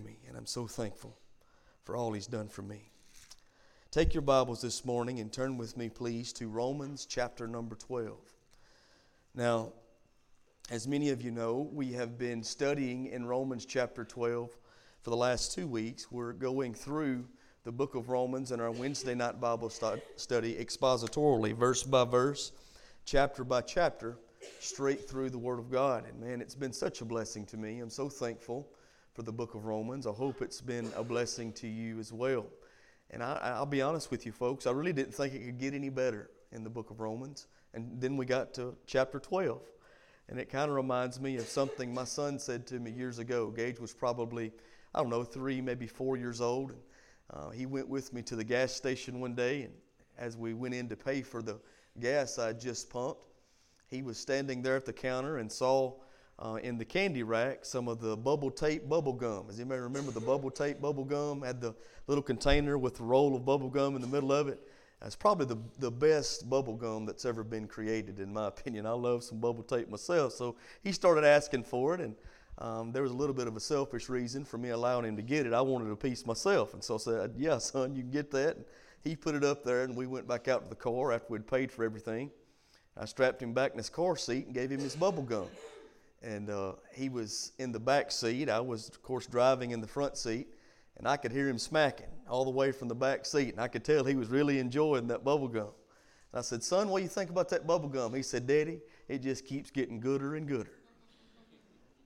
[0.00, 1.16] me, and I'm so thankful
[1.84, 2.90] for all He's done for me.
[3.90, 8.16] Take your Bibles this morning and turn with me, please, to Romans chapter number 12.
[9.34, 9.72] Now,
[10.70, 14.56] as many of you know, we have been studying in Romans chapter 12
[15.02, 16.10] for the last two weeks.
[16.10, 17.26] We're going through
[17.64, 22.52] the book of Romans in our Wednesday night Bible study expositorily, verse by verse,
[23.04, 24.16] chapter by chapter,
[24.60, 26.04] straight through the Word of God.
[26.08, 27.80] And man, it's been such a blessing to me.
[27.80, 28.68] I'm so thankful
[29.14, 30.06] for the book of Romans.
[30.06, 32.46] I hope it's been a blessing to you as well.
[33.10, 35.74] And I, will be honest with you, folks, I really didn't think it could get
[35.74, 37.46] any better in the book of Romans.
[37.74, 39.60] And then we got to chapter 12.
[40.28, 43.50] And it kind of reminds me of something my son said to me years ago.
[43.50, 44.50] Gage was probably,
[44.94, 46.70] I don't know, three, maybe four years old.
[46.70, 46.80] And,
[47.30, 49.72] uh, he went with me to the gas station one day, and
[50.18, 51.58] as we went in to pay for the
[51.98, 53.24] gas I just pumped,
[53.88, 55.94] he was standing there at the counter and saw
[56.42, 59.46] uh, in the candy rack some of the bubble tape bubble gum.
[59.46, 61.42] Does anybody remember the bubble tape bubble gum?
[61.42, 61.74] Had the
[62.08, 64.60] little container with the roll of bubble gum in the middle of it.
[65.04, 68.86] It's probably the, the best bubble gum that's ever been created, in my opinion.
[68.86, 70.32] I love some bubble tape myself.
[70.32, 72.14] So he started asking for it, and
[72.58, 75.22] um, there was a little bit of a selfish reason for me allowing him to
[75.22, 75.52] get it.
[75.52, 76.74] I wanted a piece myself.
[76.74, 78.56] And so I said, Yeah, son, you can get that.
[78.56, 78.64] And
[79.02, 81.46] he put it up there, and we went back out to the car after we'd
[81.46, 82.30] paid for everything.
[82.96, 85.48] I strapped him back in his car seat and gave him his bubble gum
[86.22, 88.48] and uh, he was in the back seat.
[88.48, 90.48] I was, of course, driving in the front seat,
[90.96, 93.68] and I could hear him smacking all the way from the back seat, and I
[93.68, 95.72] could tell he was really enjoying that bubble gum.
[96.32, 98.80] And I said, "Son, what do you think about that bubble gum?" He said, "Daddy,
[99.08, 100.72] it just keeps getting gooder and gooder."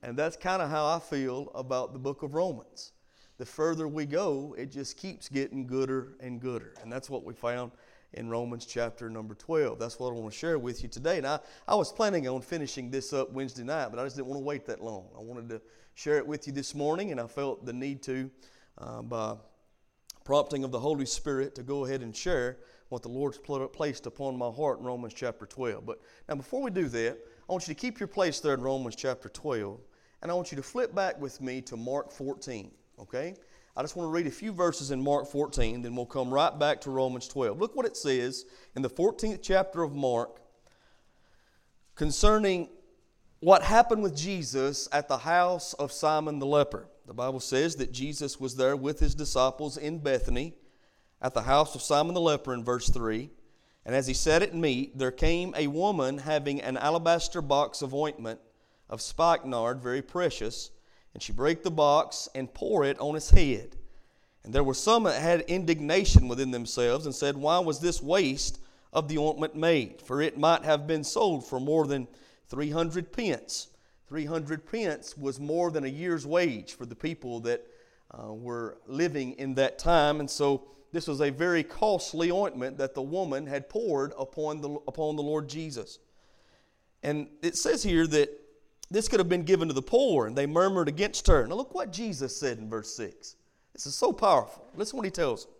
[0.03, 2.93] And that's kind of how I feel about the book of Romans.
[3.37, 7.33] The further we go, it just keeps getting gooder and gooder, and that's what we
[7.33, 7.71] found
[8.13, 9.79] in Romans chapter number 12.
[9.79, 11.17] That's what I want to share with you today.
[11.17, 14.27] And I, I was planning on finishing this up Wednesday night, but I just didn't
[14.27, 15.07] want to wait that long.
[15.17, 15.61] I wanted to
[15.95, 18.29] share it with you this morning, and I felt the need to,
[18.77, 19.35] uh, by
[20.23, 22.57] prompting of the Holy Spirit, to go ahead and share
[22.89, 23.39] what the Lord's
[23.73, 25.85] placed upon my heart in Romans chapter 12.
[25.85, 25.99] But
[26.29, 27.17] now, before we do that,
[27.49, 29.79] I want you to keep your place there in Romans chapter 12,
[30.21, 33.35] and I want you to flip back with me to Mark 14, okay?
[33.77, 36.57] I just want to read a few verses in Mark 14, then we'll come right
[36.57, 37.59] back to Romans 12.
[37.59, 38.43] Look what it says
[38.75, 40.41] in the 14th chapter of Mark
[41.93, 42.69] concerning
[43.39, 46.87] what happened with Jesus at the house of Simon the leper.
[47.05, 50.55] The Bible says that Jesus was there with his disciples in Bethany
[51.21, 53.29] at the house of Simon the leper in verse 3.
[53.85, 57.93] And as he sat at meat, there came a woman having an alabaster box of
[57.93, 58.39] ointment
[58.89, 60.71] of spikenard, very precious
[61.17, 63.75] and she brake the box and pour it on his head.
[64.43, 68.59] And there were some that had indignation within themselves and said, Why was this waste
[68.93, 69.99] of the ointment made?
[69.99, 72.07] For it might have been sold for more than
[72.49, 73.69] 300 pence.
[74.09, 77.65] 300 pence was more than a year's wage for the people that
[78.11, 80.19] uh, were living in that time.
[80.19, 84.69] And so this was a very costly ointment that the woman had poured upon the,
[84.87, 85.97] upon the Lord Jesus.
[87.01, 88.39] And it says here that
[88.89, 91.45] this could have been given to the poor, and they murmured against her.
[91.45, 93.35] Now, look what Jesus said in verse 6.
[93.73, 94.65] This is so powerful.
[94.75, 95.53] Listen what he tells them.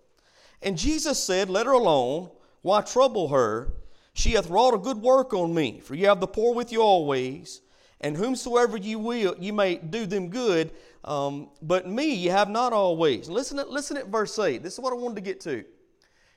[0.61, 2.31] And Jesus said, Let her alone.
[2.61, 3.73] Why trouble her?
[4.13, 5.79] She hath wrought a good work on me.
[5.79, 7.61] For you have the poor with you always,
[8.01, 10.71] and whomsoever you will, you may do them good.
[11.03, 13.29] Um, but me you have not always.
[13.29, 14.63] Listen at, listen at verse 8.
[14.63, 15.63] This is what I wanted to get to.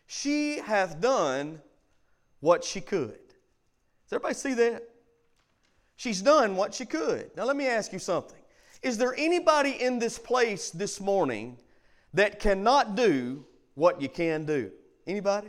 [0.07, 1.61] She hath done
[2.41, 3.19] what she could.
[3.19, 4.90] Does everybody see that?
[6.01, 7.31] She's done what she could.
[7.37, 8.39] Now, let me ask you something.
[8.81, 11.59] Is there anybody in this place this morning
[12.15, 13.45] that cannot do
[13.75, 14.71] what you can do?
[15.07, 15.49] Anybody?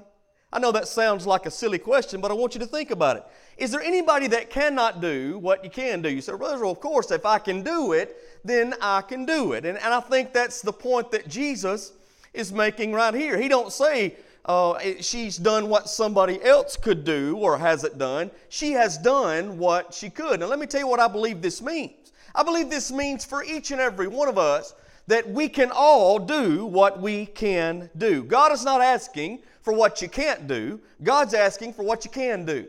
[0.51, 3.15] I know that sounds like a silly question, but I want you to think about
[3.15, 3.23] it.
[3.55, 6.09] Is there anybody that cannot do what you can do?
[6.09, 9.53] You say, Brother, well, of course, if I can do it, then I can do
[9.53, 9.65] it.
[9.65, 11.93] And, and I think that's the point that Jesus
[12.33, 13.39] is making right here.
[13.39, 18.31] He don't say, uh, she's done what somebody else could do or hasn't done.
[18.49, 20.39] She has done what she could.
[20.39, 22.11] Now, let me tell you what I believe this means.
[22.33, 24.73] I believe this means for each and every one of us
[25.07, 28.23] that we can all do what we can do.
[28.23, 32.45] God is not asking for what you can't do, God's asking for what you can
[32.45, 32.67] do.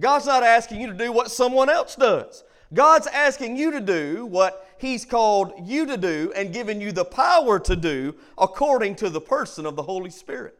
[0.00, 2.44] God's not asking you to do what someone else does.
[2.72, 7.04] God's asking you to do what He's called you to do and given you the
[7.04, 10.57] power to do according to the person of the Holy Spirit.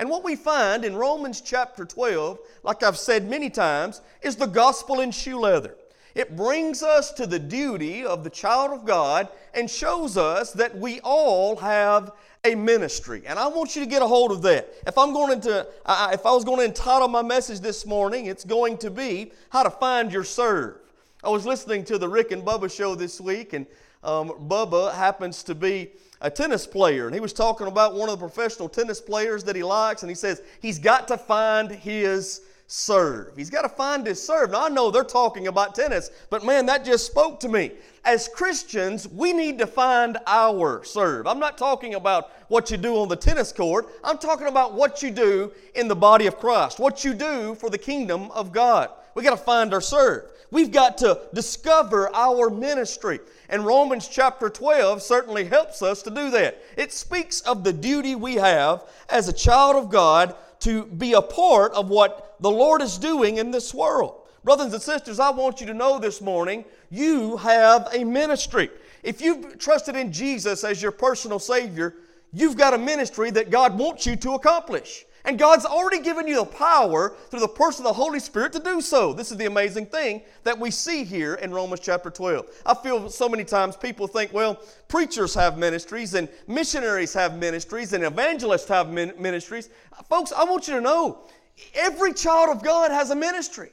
[0.00, 4.46] And what we find in Romans chapter 12, like I've said many times, is the
[4.46, 5.76] gospel in shoe leather.
[6.14, 10.74] It brings us to the duty of the child of God and shows us that
[10.74, 12.12] we all have
[12.44, 13.24] a ministry.
[13.26, 14.72] And I want you to get a hold of that.
[14.86, 18.46] If I'm going to, if I was going to entitle my message this morning, it's
[18.46, 20.78] going to be how to find your serve.
[21.22, 23.66] I was listening to the Rick and Bubba show this week, and
[24.02, 28.18] um, Bubba happens to be a tennis player, and he was talking about one of
[28.18, 32.42] the professional tennis players that he likes, and he says he's got to find his
[32.66, 33.36] serve.
[33.36, 34.52] He's got to find his serve.
[34.52, 37.72] Now, I know they're talking about tennis, but man, that just spoke to me.
[38.04, 41.26] As Christians, we need to find our serve.
[41.26, 45.02] I'm not talking about what you do on the tennis court, I'm talking about what
[45.02, 48.90] you do in the body of Christ, what you do for the kingdom of God.
[49.14, 50.30] We got to find our serve.
[50.50, 53.20] We've got to discover our ministry.
[53.50, 56.62] And Romans chapter 12 certainly helps us to do that.
[56.76, 61.20] It speaks of the duty we have as a child of God to be a
[61.20, 64.14] part of what the Lord is doing in this world.
[64.44, 68.70] Brothers and sisters, I want you to know this morning you have a ministry.
[69.02, 71.96] If you've trusted in Jesus as your personal Savior,
[72.32, 75.06] you've got a ministry that God wants you to accomplish.
[75.24, 78.58] And God's already given you the power through the person of the Holy Spirit to
[78.58, 79.12] do so.
[79.12, 82.46] This is the amazing thing that we see here in Romans chapter 12.
[82.64, 87.92] I feel so many times people think, well, preachers have ministries, and missionaries have ministries,
[87.92, 89.68] and evangelists have ministries.
[90.08, 91.28] Folks, I want you to know
[91.74, 93.70] every child of God has a ministry.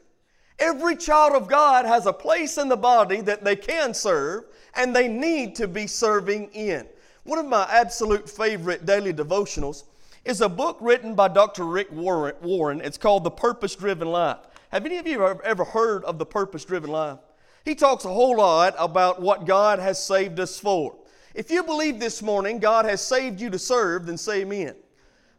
[0.59, 4.45] Every child of God has a place in the body that they can serve,
[4.75, 6.87] and they need to be serving in.
[7.23, 9.83] One of my absolute favorite daily devotionals
[10.27, 11.65] is a book written by Dr.
[11.65, 12.81] Rick Warren.
[12.81, 14.39] It's called The Purpose Driven Life.
[14.73, 17.19] Have any of you ever heard of The Purpose Driven Life?
[17.63, 20.97] He talks a whole lot about what God has saved us for.
[21.33, 24.75] If you believe this morning God has saved you to serve, then say amen.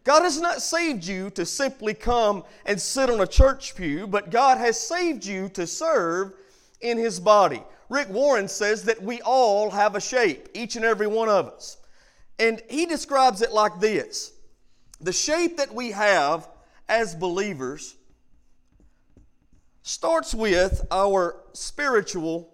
[0.04, 4.30] God has not saved you to simply come and sit on a church pew, but
[4.30, 6.32] God has saved you to serve
[6.80, 7.62] in His body.
[7.90, 11.76] Rick Warren says that we all have a shape, each and every one of us.
[12.38, 14.32] And he describes it like this
[15.00, 16.48] the shape that we have
[16.88, 17.96] as believers
[19.82, 22.52] starts with our spiritual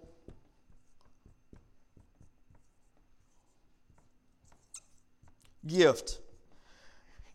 [5.65, 6.19] gift.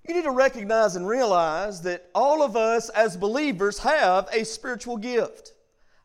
[0.06, 4.96] You need to recognize and realize that all of us as believers have a spiritual
[4.96, 5.52] gift.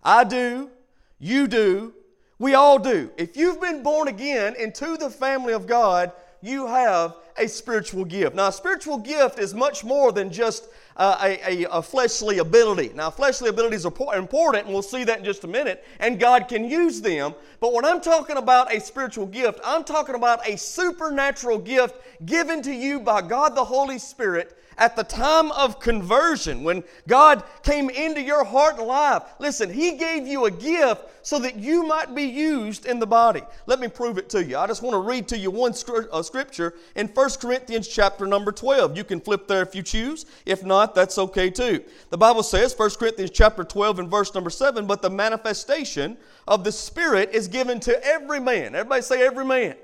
[0.03, 0.69] I do,
[1.17, 1.93] you do,
[2.37, 3.11] we all do.
[3.17, 6.11] If you've been born again into the family of God,
[6.41, 8.35] you have a spiritual gift.
[8.35, 12.91] Now, a spiritual gift is much more than just uh, a, a, a, fleshly ability.
[12.95, 16.47] Now, fleshly abilities are important, and we'll see that in just a minute, and God
[16.47, 17.35] can use them.
[17.59, 21.95] But when I'm talking about a spiritual gift, I'm talking about a supernatural gift
[22.25, 27.43] given to you by God the Holy Spirit at the time of conversion, when God
[27.63, 31.87] came into your heart and life, listen, He gave you a gift so that you
[31.87, 33.41] might be used in the body.
[33.65, 34.57] Let me prove it to you.
[34.57, 35.73] I just want to read to you one
[36.11, 38.95] uh, scripture in 1 Corinthians chapter number 12.
[38.95, 40.25] You can flip there if you choose.
[40.45, 41.83] If not, that's okay too.
[42.09, 46.17] The Bible says, 1 Corinthians chapter 12 and verse number 7, but the manifestation
[46.47, 48.75] of the Spirit is given to every man.
[48.75, 49.75] Everybody say every man.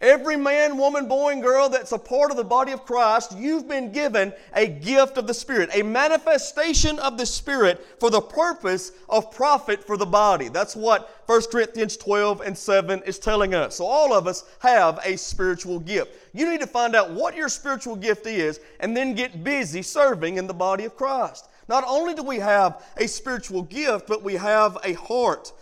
[0.00, 3.68] Every man, woman, boy, and girl that's a part of the body of Christ, you've
[3.68, 8.92] been given a gift of the Spirit, a manifestation of the Spirit for the purpose
[9.08, 10.48] of profit for the body.
[10.48, 13.76] That's what 1 Corinthians 12 and 7 is telling us.
[13.76, 16.12] So all of us have a spiritual gift.
[16.32, 20.36] You need to find out what your spiritual gift is and then get busy serving
[20.36, 21.48] in the body of Christ.
[21.68, 25.52] Not only do we have a spiritual gift, but we have a heart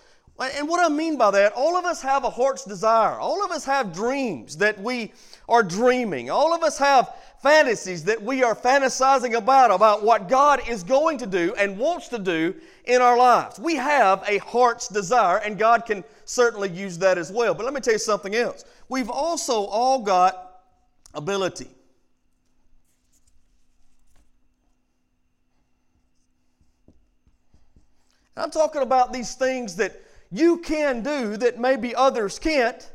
[0.50, 3.18] and what I mean by that, all of us have a heart's desire.
[3.18, 5.12] All of us have dreams that we
[5.48, 6.30] are dreaming.
[6.30, 11.18] All of us have fantasies that we are fantasizing about, about what God is going
[11.18, 13.58] to do and wants to do in our lives.
[13.58, 17.52] We have a heart's desire, and God can certainly use that as well.
[17.52, 18.64] But let me tell you something else.
[18.88, 20.62] We've also all got
[21.14, 21.68] ability.
[28.36, 30.00] I'm talking about these things that
[30.32, 32.90] you can do that maybe others can't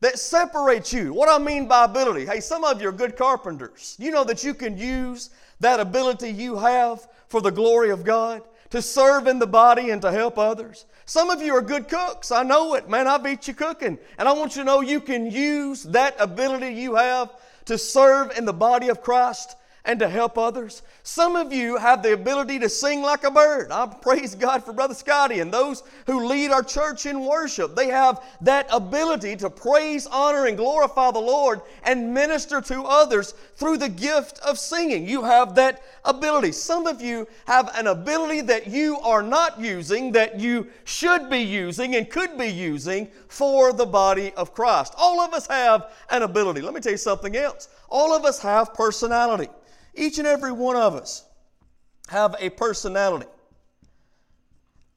[0.00, 1.14] that separates you.
[1.14, 3.96] What I mean by ability, hey, some of you are good carpenters.
[3.98, 8.42] You know that you can use that ability you have for the glory of God
[8.68, 10.84] to serve in the body and to help others.
[11.06, 12.30] Some of you are good cooks.
[12.30, 12.88] I know it.
[12.88, 13.98] Man, I beat you cooking.
[14.18, 17.30] And I want you to know you can use that ability you have
[17.66, 20.82] to serve in the body of Christ and to help others.
[21.02, 23.70] Some of you have the ability to sing like a bird.
[23.70, 27.76] I praise God for Brother Scotty and those who lead our church in worship.
[27.76, 33.32] They have that ability to praise, honor, and glorify the Lord and minister to others
[33.56, 35.06] through the gift of singing.
[35.06, 36.52] You have that ability.
[36.52, 41.40] Some of you have an ability that you are not using, that you should be
[41.40, 44.94] using and could be using for the body of Christ.
[44.96, 46.62] All of us have an ability.
[46.62, 47.68] Let me tell you something else.
[47.90, 49.48] All of us have personality.
[49.94, 51.24] Each and every one of us
[52.08, 53.26] have a personality.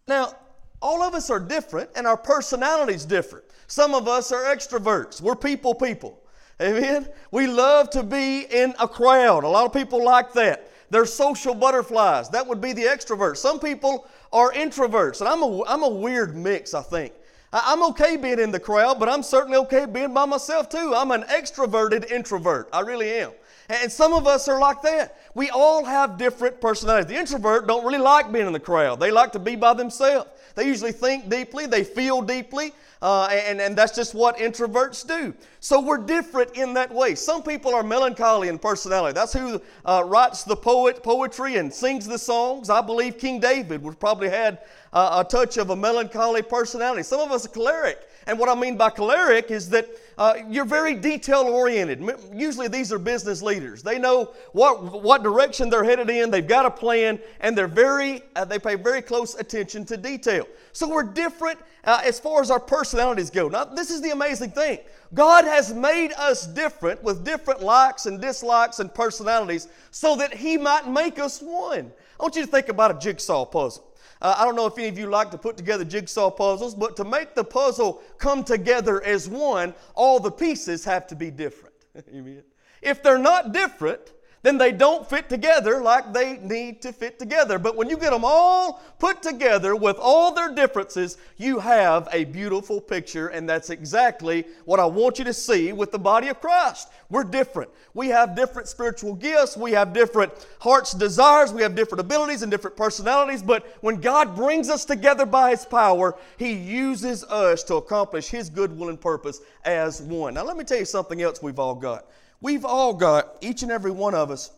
[0.07, 0.33] Now,
[0.81, 3.45] all of us are different and our personality is different.
[3.67, 5.21] Some of us are extroverts.
[5.21, 6.21] We're people people.
[6.61, 7.07] Amen?
[7.31, 9.43] We love to be in a crowd.
[9.43, 10.71] A lot of people like that.
[10.89, 12.29] They're social butterflies.
[12.29, 13.37] That would be the extroverts.
[13.37, 17.13] Some people are introverts, and I'm a, I'm a weird mix, I think.
[17.51, 20.93] I'm okay being in the crowd, but I'm certainly okay being by myself too.
[20.95, 22.69] I'm an extroverted introvert.
[22.73, 23.31] I really am.
[23.69, 25.17] And some of us are like that.
[25.33, 27.07] We all have different personalities.
[27.07, 28.99] The introvert don't really like being in the crowd.
[28.99, 30.29] They like to be by themselves.
[30.55, 35.35] They usually think deeply, they feel deeply, uh, and, and that's just what introverts do.
[35.59, 37.13] So we're different in that way.
[37.13, 39.13] Some people are melancholy in personality.
[39.13, 42.71] That's who uh, writes the poet poetry and sings the songs.
[42.71, 44.59] I believe King David would probably had
[44.93, 47.03] uh, a touch of a melancholy personality.
[47.03, 47.99] Some of us are choleric.
[48.25, 52.03] And what I mean by choleric is that uh, you're very detail oriented.
[52.33, 53.83] Usually these are business leaders.
[53.83, 58.23] They know what, what direction they're headed in, they've got a plan, and they're very,
[58.35, 60.47] uh, they pay very close attention to detail.
[60.71, 63.47] So we're different uh, as far as our personalities go.
[63.47, 64.79] Now, this is the amazing thing.
[65.13, 70.57] God has made us different with different likes and dislikes and personalities so that He
[70.57, 71.91] might make us one.
[72.19, 73.86] I want you to think about a jigsaw puzzle.
[74.21, 76.95] Uh, I don't know if any of you like to put together jigsaw puzzles, but
[76.97, 81.75] to make the puzzle come together as one, all the pieces have to be different.
[82.13, 82.43] Amen.
[82.81, 87.57] If they're not different, then they don't fit together like they need to fit together.
[87.57, 92.25] But when you get them all put together with all their differences, you have a
[92.25, 96.39] beautiful picture, and that's exactly what I want you to see with the body of
[96.39, 96.89] Christ.
[97.09, 97.71] We're different.
[97.93, 102.51] We have different spiritual gifts, we have different heart's desires, we have different abilities and
[102.51, 107.75] different personalities, but when God brings us together by His power, He uses us to
[107.75, 110.35] accomplish His good will and purpose as one.
[110.35, 112.05] Now, let me tell you something else we've all got.
[112.41, 114.51] We've all got, each and every one of us,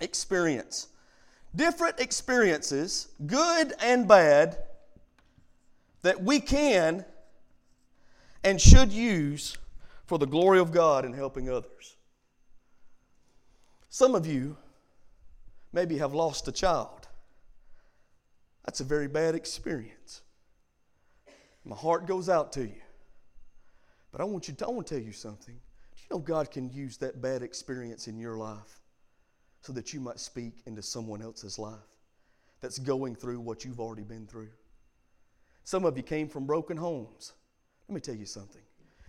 [0.00, 0.88] experience.
[1.54, 4.58] Different experiences, good and bad,
[6.02, 7.04] that we can
[8.42, 9.58] and should use
[10.06, 11.96] for the glory of God in helping others.
[13.90, 14.56] Some of you
[15.72, 17.08] maybe have lost a child.
[18.64, 20.22] That's a very bad experience.
[21.64, 22.80] My heart goes out to you.
[24.12, 25.56] But I want you to, I want to tell you something
[26.10, 28.80] know God can use that bad experience in your life
[29.62, 31.98] so that you might speak into someone else's life
[32.60, 34.50] that's going through what you've already been through.
[35.64, 37.32] Some of you came from broken homes.
[37.88, 38.62] Let me tell you something.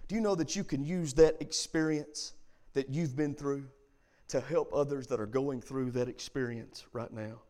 [0.08, 2.34] Do you know that you can use that experience
[2.74, 3.66] that you've been through
[4.28, 7.42] to help others that are going through that experience right now?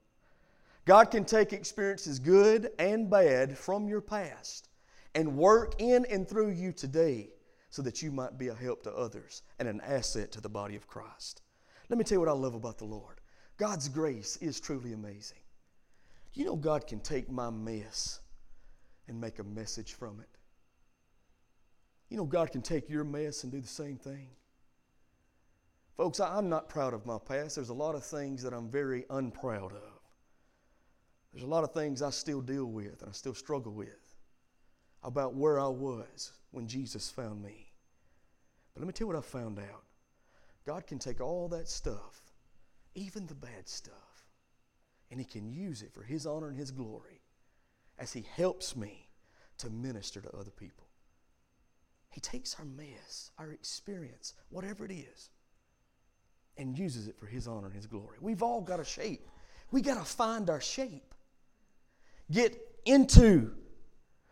[0.86, 4.70] God can take experiences good and bad from your past
[5.14, 7.30] and work in and through you today
[7.72, 10.76] so that you might be a help to others and an asset to the body
[10.76, 11.42] of Christ.
[11.90, 13.20] Let me tell you what I love about the Lord
[13.58, 15.38] God's grace is truly amazing.
[16.34, 18.20] You know, God can take my mess
[19.08, 20.38] and make a message from it.
[22.10, 24.30] You know, God can take your mess and do the same thing.
[25.96, 27.56] Folks, I'm not proud of my past.
[27.56, 30.00] There's a lot of things that I'm very unproud of.
[31.32, 34.01] There's a lot of things I still deal with and I still struggle with
[35.04, 37.72] about where I was when Jesus found me.
[38.74, 39.84] But let me tell you what I found out
[40.66, 42.22] God can take all that stuff,
[42.94, 44.26] even the bad stuff,
[45.10, 47.22] and He can use it for His honor and His glory
[47.98, 49.10] as He helps me
[49.58, 50.86] to minister to other people.
[52.10, 55.30] He takes our mess, our experience, whatever it is,
[56.58, 58.18] and uses it for His honor and His glory.
[58.20, 59.28] We've all got a shape.
[59.72, 61.14] We got to find our shape.
[62.30, 63.54] Get into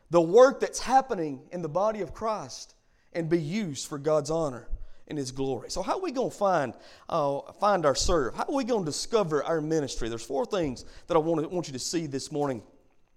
[0.09, 2.75] the work that's happening in the body of Christ
[3.13, 4.67] and be used for God's honor
[5.07, 5.69] and His glory.
[5.69, 6.73] So, how are we going to find
[7.09, 8.35] uh, find our serve?
[8.35, 10.09] How are we going to discover our ministry?
[10.09, 12.61] There's four things that I want, to, want you to see this morning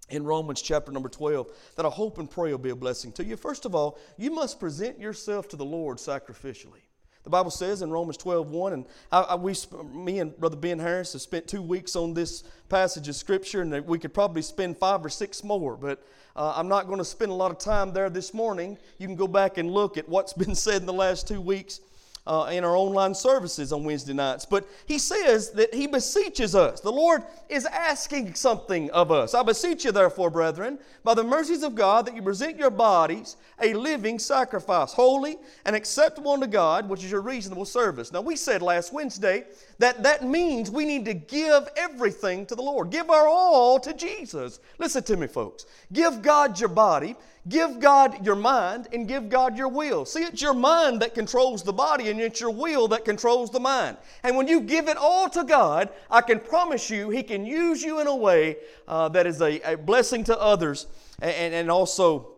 [0.09, 3.23] in Romans chapter number 12 that I hope and pray will be a blessing to
[3.23, 3.37] you.
[3.37, 6.81] First of all, you must present yourself to the Lord sacrificially.
[7.23, 9.55] The Bible says in Romans 12, 1, and I, I, we,
[9.93, 13.87] me and Brother Ben Harris have spent two weeks on this passage of Scripture, and
[13.87, 17.31] we could probably spend five or six more, but uh, I'm not going to spend
[17.31, 18.77] a lot of time there this morning.
[18.97, 21.79] You can go back and look at what's been said in the last two weeks
[22.25, 24.45] uh, in our online services on Wednesday nights.
[24.45, 26.79] But he says that he beseeches us.
[26.79, 29.33] The Lord is asking something of us.
[29.33, 33.35] I beseech you, therefore, brethren, by the mercies of God, that you present your bodies
[33.61, 38.11] a living sacrifice, holy and acceptable unto God, which is your reasonable service.
[38.11, 39.45] Now, we said last Wednesday
[39.79, 43.93] that that means we need to give everything to the Lord, give our all to
[43.93, 44.59] Jesus.
[44.79, 45.65] Listen to me, folks.
[45.91, 47.15] Give God your body
[47.49, 50.05] Give God your mind and give God your will.
[50.05, 53.59] See, it's your mind that controls the body and it's your will that controls the
[53.59, 53.97] mind.
[54.23, 57.83] And when you give it all to God, I can promise you He can use
[57.83, 58.57] you in a way
[58.87, 60.87] uh, that is a, a blessing to others
[61.21, 62.32] and, and also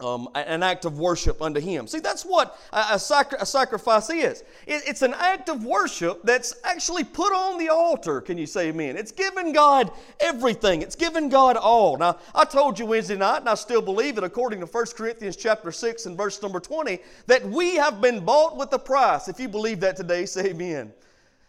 [0.00, 1.86] um, an act of worship unto Him.
[1.86, 4.42] See, that's what a, a, sacri- a sacrifice is.
[4.66, 8.20] It, it's an act of worship that's actually put on the altar.
[8.20, 8.96] Can you say amen?
[8.96, 10.82] It's given God everything.
[10.82, 11.96] It's given God all.
[11.96, 15.36] Now, I told you Wednesday night, and I still believe it, according to 1 Corinthians
[15.36, 19.28] chapter 6 and verse number 20, that we have been bought with a price.
[19.28, 20.92] If you believe that today, say amen.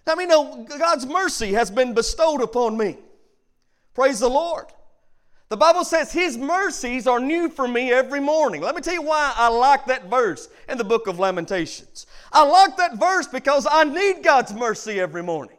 [0.08, 2.98] I mean, no, God's mercy has been bestowed upon me.
[3.94, 4.68] Praise the Lord.
[5.50, 8.62] The Bible says His mercies are new for me every morning.
[8.62, 12.06] Let me tell you why I like that verse in the book of Lamentations.
[12.34, 15.58] I like that verse because I need God's mercy every morning.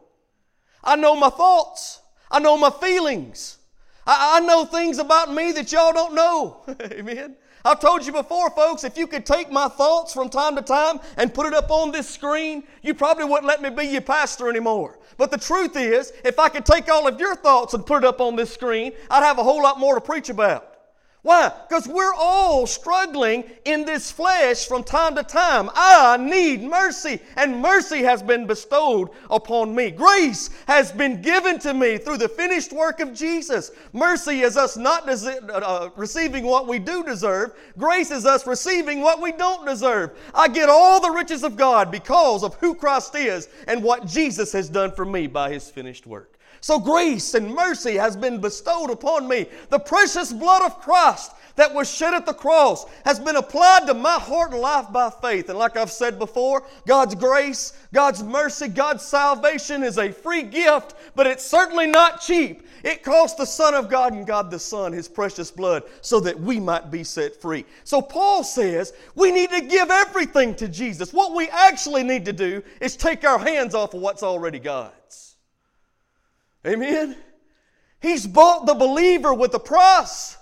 [0.84, 3.58] I know my thoughts, I know my feelings,
[4.06, 6.64] I, I know things about me that y'all don't know.
[6.92, 7.36] Amen.
[7.64, 11.00] I've told you before, folks, if you could take my thoughts from time to time
[11.16, 14.48] and put it up on this screen, you probably wouldn't let me be your pastor
[14.48, 14.98] anymore.
[15.16, 18.06] But the truth is, if I could take all of your thoughts and put it
[18.06, 20.77] up on this screen, I'd have a whole lot more to preach about.
[21.22, 21.52] Why?
[21.68, 25.68] Because we're all struggling in this flesh from time to time.
[25.74, 29.90] I need mercy, and mercy has been bestowed upon me.
[29.90, 33.72] Grace has been given to me through the finished work of Jesus.
[33.92, 39.00] Mercy is us not des- uh, receiving what we do deserve, grace is us receiving
[39.00, 40.16] what we don't deserve.
[40.32, 44.52] I get all the riches of God because of who Christ is and what Jesus
[44.52, 46.37] has done for me by his finished work.
[46.60, 49.46] So grace and mercy has been bestowed upon me.
[49.70, 53.94] The precious blood of Christ that was shed at the cross has been applied to
[53.94, 55.48] my heart and life by faith.
[55.48, 60.94] And like I've said before, God's grace, God's mercy, God's salvation is a free gift,
[61.16, 62.62] but it's certainly not cheap.
[62.84, 66.38] It cost the Son of God and God the Son His precious blood so that
[66.38, 67.64] we might be set free.
[67.82, 71.12] So Paul says we need to give everything to Jesus.
[71.12, 74.97] What we actually need to do is take our hands off of what's already God's.
[76.68, 77.16] Amen?
[78.00, 80.36] He's bought the believer with a price.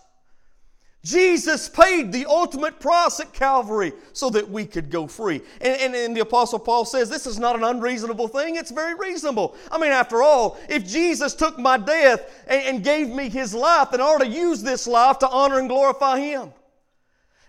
[1.06, 5.40] Jesus paid the ultimate price at Calvary so that we could go free.
[5.60, 8.94] And, and, and, the Apostle Paul says this is not an unreasonable thing, it's very
[8.94, 9.54] reasonable.
[9.70, 13.92] I mean, after all, if Jesus took my death and, and gave me his life,
[13.92, 16.52] then I ought to use this life to honor and glorify him.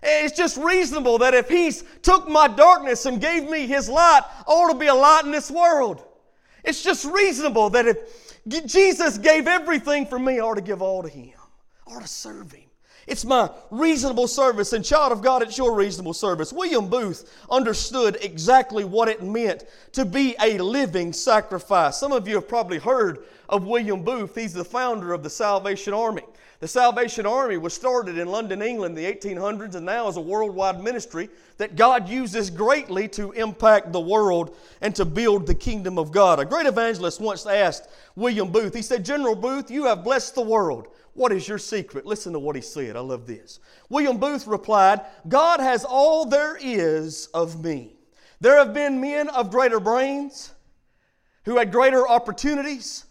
[0.04, 4.50] It's just reasonable that if he's took my darkness and gave me his light, I
[4.52, 6.04] ought to be a light in this world.
[6.62, 10.38] It's just reasonable that if Jesus gave everything for me.
[10.38, 11.32] I ought to give all to Him.
[11.86, 12.64] I ought to serve Him.
[13.06, 16.52] It's my reasonable service, and child of God, it's your reasonable service.
[16.52, 21.96] William Booth understood exactly what it meant to be a living sacrifice.
[21.96, 24.34] Some of you have probably heard of William Booth.
[24.34, 26.22] He's the founder of the Salvation Army.
[26.60, 30.20] The Salvation Army was started in London, England in the 1800s and now is a
[30.20, 36.00] worldwide ministry that God uses greatly to impact the world and to build the kingdom
[36.00, 36.40] of God.
[36.40, 40.42] A great evangelist once asked William Booth, he said, General Booth, you have blessed the
[40.42, 40.88] world.
[41.14, 42.06] What is your secret?
[42.06, 42.96] Listen to what he said.
[42.96, 43.60] I love this.
[43.88, 47.92] William Booth replied, God has all there is of me.
[48.40, 50.52] There have been men of greater brains
[51.44, 53.04] who had greater opportunities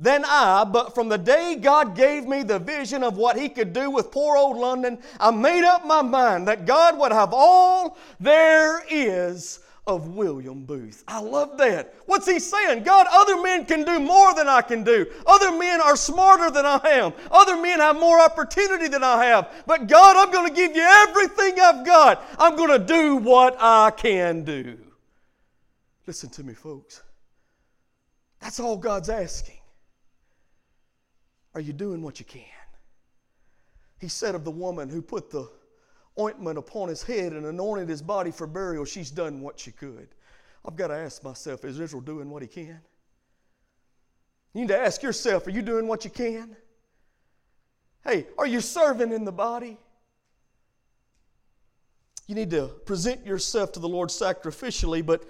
[0.00, 3.72] than I, but from the day God gave me the vision of what He could
[3.72, 7.98] do with poor old London, I made up my mind that God would have all
[8.18, 11.04] there is of William Booth.
[11.08, 11.94] I love that.
[12.06, 12.84] What's he saying?
[12.84, 15.06] God, other men can do more than I can do.
[15.26, 17.12] Other men are smarter than I am.
[17.30, 19.50] Other men have more opportunity than I have.
[19.66, 22.24] But God, I'm going to give you everything I've got.
[22.38, 24.78] I'm going to do what I can do.
[26.06, 27.02] Listen to me, folks.
[28.40, 29.59] That's all God's asking.
[31.60, 32.40] Are you doing what you can?
[33.98, 35.46] He said of the woman who put the
[36.18, 40.08] ointment upon his head and anointed his body for burial, she's done what she could.
[40.64, 42.80] I've got to ask myself, is Israel doing what he can?
[44.54, 46.56] You need to ask yourself, are you doing what you can?
[48.06, 49.76] Hey, are you serving in the body?
[52.26, 55.28] You need to present yourself to the Lord sacrificially, but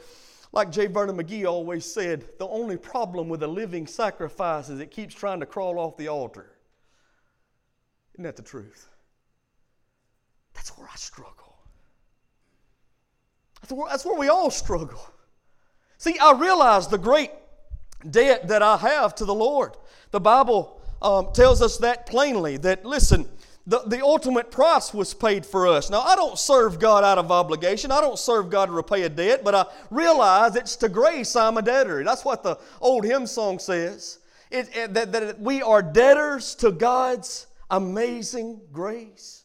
[0.52, 0.86] like J.
[0.86, 5.40] Vernon McGee always said, the only problem with a living sacrifice is it keeps trying
[5.40, 6.56] to crawl off the altar.
[8.14, 8.88] Isn't that the truth?
[10.54, 11.56] That's where I struggle.
[13.60, 15.00] That's where, that's where we all struggle.
[15.98, 17.30] See, I realize the great
[18.10, 19.76] debt that I have to the Lord.
[20.10, 23.28] The Bible um, tells us that plainly that, listen,
[23.66, 25.90] the, the ultimate price was paid for us.
[25.90, 27.92] Now, I don't serve God out of obligation.
[27.92, 31.58] I don't serve God to repay a debt, but I realize it's to grace I'm
[31.58, 32.02] a debtor.
[32.02, 34.18] That's what the old hymn song says.
[34.50, 39.44] It, it, that, that we are debtors to God's amazing grace.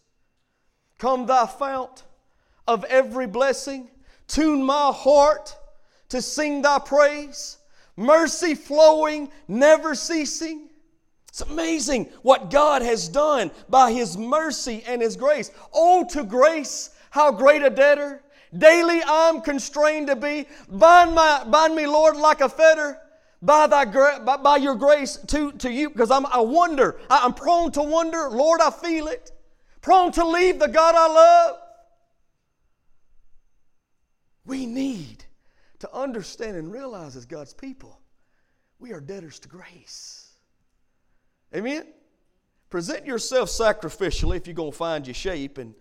[0.98, 2.04] Come, thy fount
[2.68, 3.90] of every blessing,
[4.28, 5.56] tune my heart
[6.10, 7.58] to sing thy praise,
[7.96, 10.70] mercy flowing, never ceasing
[11.36, 15.52] It's amazing what God has done by His mercy and His grace.
[15.74, 18.24] Oh, to grace, how great a debtor.
[18.58, 20.48] Daily I'm constrained to be.
[20.70, 22.98] Bind, my, bind me, Lord, like a fetter
[23.42, 27.02] by, thy, by, by your grace to, to you because I wonder.
[27.10, 28.30] I, I'm prone to wonder.
[28.30, 29.34] Lord, I feel it.
[29.82, 31.58] Prone to leave the God I love.
[34.46, 35.26] We need
[35.80, 38.00] to understand and realize as God's people,
[38.80, 40.25] we are debtors to grace.
[41.56, 41.86] Amen?
[42.70, 45.74] Present yourself sacrificially if you're going to find your shape and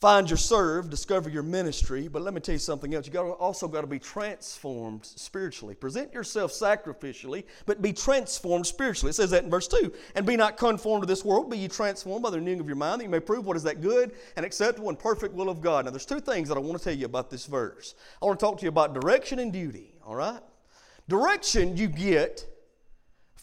[0.00, 2.08] find your serve, discover your ministry.
[2.08, 3.06] But let me tell you something else.
[3.06, 5.74] You got also got to be transformed spiritually.
[5.74, 9.10] Present yourself sacrificially, but be transformed spiritually.
[9.10, 9.92] It says that in verse 2.
[10.14, 12.76] And be not conformed to this world, be ye transformed by the renewing of your
[12.76, 15.60] mind, that you may prove what is that good and acceptable and perfect will of
[15.60, 15.84] God.
[15.84, 17.94] Now, there's two things that I want to tell you about this verse.
[18.22, 20.40] I want to talk to you about direction and duty, all right?
[21.08, 22.46] Direction you get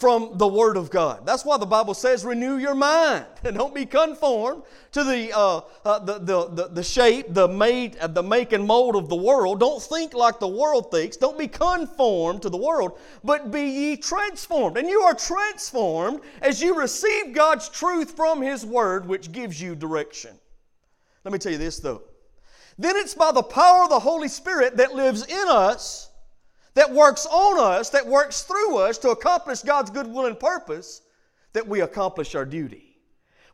[0.02, 1.28] from the Word of God.
[1.28, 5.62] That's why the Bible says, renew your mind and don't be conformed to the, uh,
[5.86, 9.16] uh, the, the, the, the, shape, the, made, uh, the make and mold of the
[9.16, 9.60] world.
[9.60, 11.18] Don't think like the world thinks.
[11.18, 14.76] Don't be conformed to the world, but be ye transformed.
[14.76, 19.76] And you are transformed as you receive God's truth from His Word, which gives you
[19.76, 20.32] direction.
[21.24, 22.02] Let me tell you this, though.
[22.80, 26.11] Then it's by the power of the Holy Spirit that lives in us
[26.74, 31.02] that works on us, that works through us to accomplish God's good will and purpose,
[31.54, 32.98] that we accomplish our duty.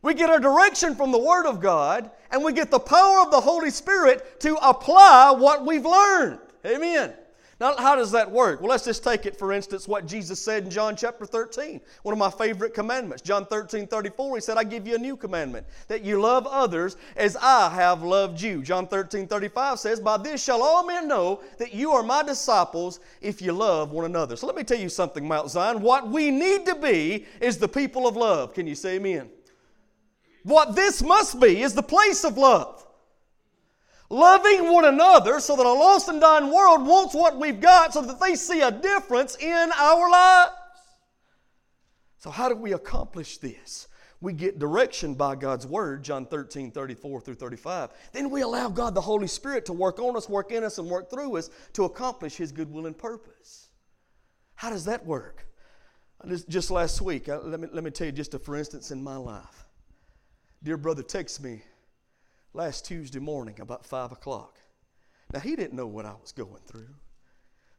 [0.02, 3.30] We get our direction from the Word of God, and we get the power of
[3.30, 6.38] the Holy Spirit to apply what we've learned.
[6.64, 7.14] Amen.
[7.60, 8.60] Now, how does that work?
[8.60, 12.12] Well, let's just take it, for instance, what Jesus said in John chapter 13, one
[12.12, 13.20] of my favorite commandments.
[13.20, 16.96] John 13, 34, he said, I give you a new commandment, that you love others
[17.16, 18.62] as I have loved you.
[18.62, 23.00] John 13, 35 says, By this shall all men know that you are my disciples
[23.20, 24.36] if you love one another.
[24.36, 25.82] So let me tell you something, Mount Zion.
[25.82, 28.54] What we need to be is the people of love.
[28.54, 29.30] Can you say amen?
[30.44, 32.86] What this must be is the place of love
[34.10, 38.02] loving one another so that a lost and dying world wants what we've got so
[38.02, 40.52] that they see a difference in our lives.
[42.18, 43.88] So, how do we accomplish this?
[44.20, 47.90] We get direction by God's Word, John 13, 34 through 35.
[48.12, 50.88] Then we allow God the Holy Spirit to work on us, work in us, and
[50.88, 53.68] work through us to accomplish His good will and purpose.
[54.56, 55.46] How does that work?
[56.48, 59.14] Just, last week, let me, let me tell you just a for instance in my
[59.14, 59.66] life.
[60.64, 61.62] Dear brother texted me
[62.52, 64.58] last Tuesday morning about 5 o'clock.
[65.32, 66.94] Now, he didn't know what I was going through,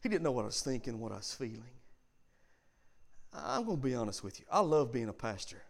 [0.01, 1.63] he didn't know what I was thinking, what I was feeling.
[3.33, 4.45] I'm going to be honest with you.
[4.51, 5.61] I love being a pastor,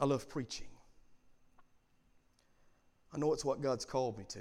[0.00, 0.68] I love preaching.
[3.12, 4.40] I know it's what God's called me to.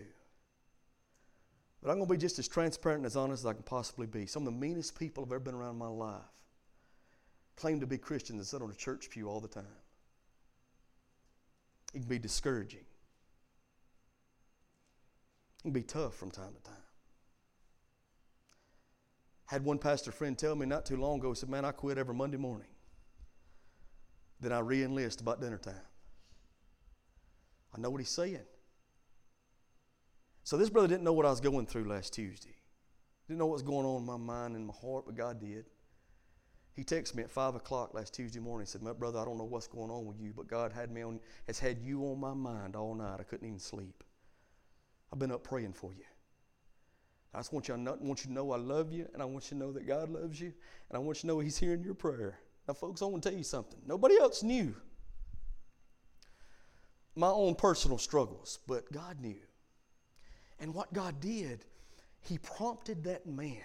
[1.81, 4.07] But I'm going to be just as transparent and as honest as I can possibly
[4.07, 4.25] be.
[4.25, 6.21] Some of the meanest people I've ever been around in my life
[7.55, 9.63] claim to be Christians and sit on a church pew all the time.
[11.97, 12.85] It can be discouraging.
[15.57, 16.77] It can be tough from time to time.
[19.47, 21.97] Had one pastor friend tell me not too long ago, he said, Man, I quit
[21.97, 22.67] every Monday morning.
[24.39, 25.73] Then I re enlist about dinner time.
[27.75, 28.45] I know what he's saying.
[30.43, 32.57] So this brother didn't know what I was going through last Tuesday.
[33.27, 35.65] Didn't know what was going on in my mind and my heart, but God did.
[36.77, 38.67] He texted me at five o'clock last Tuesday morning.
[38.67, 40.91] He said, "My brother, I don't know what's going on with you, but God had
[40.91, 43.19] me on, has had you on my mind all night.
[43.19, 44.03] I couldn't even sleep.
[45.11, 46.03] I've been up praying for you.
[47.33, 49.45] I just want you, know, want you to know I love you, and I want
[49.45, 50.53] you to know that God loves you,
[50.89, 52.37] and I want you to know He's hearing your prayer.
[52.67, 53.79] Now, folks, I want to tell you something.
[53.83, 54.75] Nobody else knew
[57.15, 59.41] my own personal struggles, but God knew.
[60.59, 61.65] And what God did,
[62.19, 63.63] He prompted that man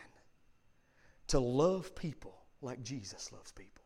[1.26, 3.82] to love people like Jesus loves people.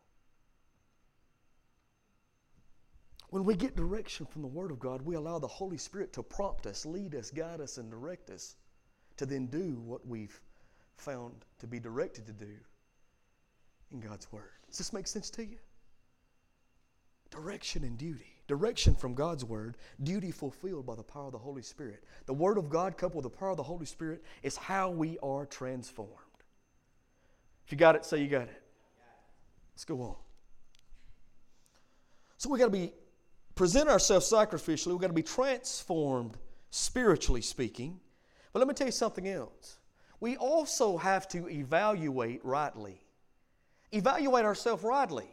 [3.29, 6.23] When we get direction from the Word of God, we allow the Holy Spirit to
[6.23, 8.55] prompt us, lead us, guide us, and direct us
[9.17, 10.39] to then do what we've
[10.95, 12.53] found to be directed to do
[13.91, 14.51] in God's Word.
[14.67, 15.57] Does this make sense to you?
[17.29, 18.33] Direction and duty.
[18.47, 22.05] Direction from God's Word, duty fulfilled by the power of the Holy Spirit.
[22.27, 25.17] The Word of God coupled with the power of the Holy Spirit is how we
[25.21, 26.13] are transformed.
[27.65, 28.61] If you got it, say you got it.
[29.77, 30.15] Let's go on.
[32.37, 32.93] So we got to be
[33.53, 34.87] present ourselves sacrificially.
[34.87, 36.35] We've got to be transformed
[36.71, 37.99] spiritually speaking.
[38.53, 39.77] But let me tell you something else.
[40.19, 43.03] We also have to evaluate rightly.
[43.91, 45.27] Evaluate ourselves rightly.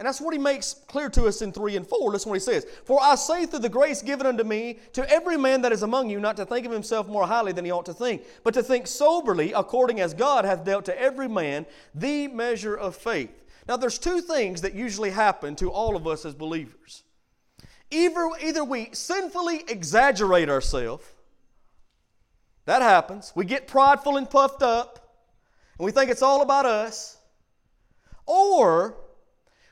[0.00, 2.10] And that's what he makes clear to us in 3 and 4.
[2.10, 2.66] Listen what he says.
[2.84, 6.10] For I say through the grace given unto me to every man that is among
[6.10, 8.62] you not to think of himself more highly than he ought to think, but to
[8.64, 13.41] think soberly according as God hath dealt to every man the measure of faith.
[13.68, 17.04] Now, there's two things that usually happen to all of us as believers.
[17.90, 21.04] Either, either we sinfully exaggerate ourselves,
[22.64, 23.32] that happens.
[23.34, 25.16] We get prideful and puffed up,
[25.78, 27.18] and we think it's all about us.
[28.26, 28.96] Or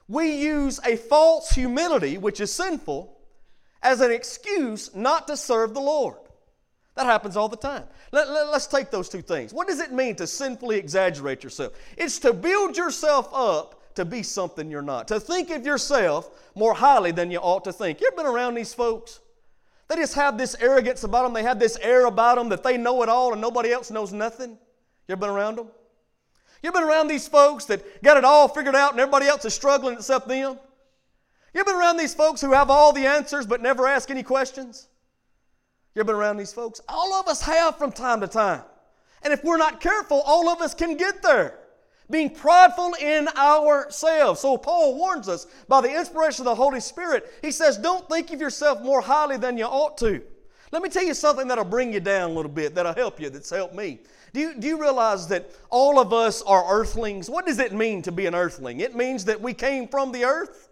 [0.09, 3.16] we use a false humility, which is sinful,
[3.83, 6.16] as an excuse not to serve the Lord.
[6.96, 7.85] That happens all the time.
[8.12, 9.55] Let, let, us take those two things.
[9.55, 11.72] What does it mean to sinfully exaggerate yourself?
[11.96, 16.74] It's to build yourself up to be something you're not, to think of yourself more
[16.74, 18.00] highly than you ought to think.
[18.00, 19.20] You ever been around these folks?
[19.88, 21.33] They just have this arrogance about them.
[21.33, 24.12] They have this air about them that they know it all and nobody else knows
[24.12, 24.50] nothing.
[24.50, 25.66] You ever been around them?
[26.62, 29.44] You ever been around these folks that got it all figured out and everybody else
[29.44, 30.59] is struggling except them?
[31.53, 34.22] You ever been around these folks who have all the answers but never ask any
[34.22, 34.87] questions?
[35.94, 36.81] You ever been around these folks?
[36.88, 38.62] All of us have from time to time.
[39.22, 41.59] And if we're not careful, all of us can get there.
[42.11, 44.40] Being prideful in ourselves.
[44.40, 47.33] So Paul warns us by the inspiration of the Holy Spirit.
[47.40, 50.20] He says, Don't think of yourself more highly than you ought to.
[50.73, 53.29] Let me tell you something that'll bring you down a little bit, that'll help you,
[53.29, 54.01] that's helped me.
[54.33, 57.29] Do you, do you realize that all of us are earthlings?
[57.29, 58.81] What does it mean to be an earthling?
[58.81, 60.68] It means that we came from the earth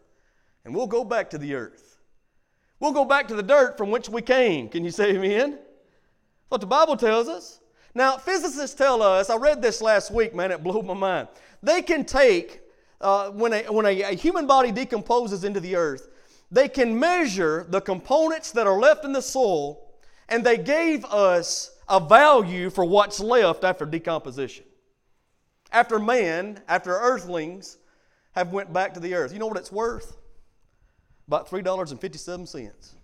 [0.64, 1.98] and we'll go back to the earth.
[2.78, 4.68] We'll go back to the dirt from which we came.
[4.68, 5.58] Can you say amen?
[6.48, 7.58] What the Bible tells us.
[7.98, 11.26] Now, physicists tell us, I read this last week, man, it blew my mind.
[11.64, 12.60] They can take,
[13.00, 16.08] uh, when, a, when a, a human body decomposes into the earth,
[16.48, 19.96] they can measure the components that are left in the soil,
[20.28, 24.64] and they gave us a value for what's left after decomposition.
[25.72, 27.78] After man, after earthlings
[28.30, 29.32] have went back to the earth.
[29.32, 30.16] You know what it's worth?
[31.26, 32.94] About $3.57.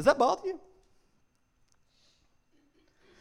[0.00, 0.58] Does that bother you?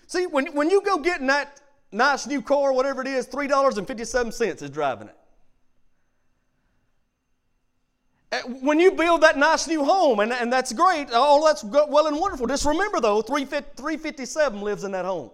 [0.08, 1.60] See, when, when you go getting that
[1.92, 5.18] nice new car, whatever it is, $3.57 is driving it.
[8.32, 12.08] Uh, when you build that nice new home, and, and that's great, all that's well
[12.08, 12.48] and wonderful.
[12.48, 15.32] Just remember, though, 357 lives in that home.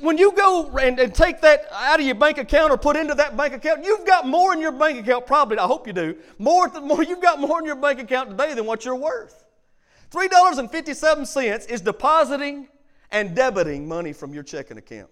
[0.00, 3.14] When you go and, and, take that out of your bank account or put into
[3.14, 6.16] that bank account, you've got more in your bank account, probably, I hope you do,
[6.38, 9.44] more, more you've got more in your bank account today than what you're worth.
[10.10, 12.68] $3.57 is depositing
[13.10, 15.10] and debiting money from your checking account.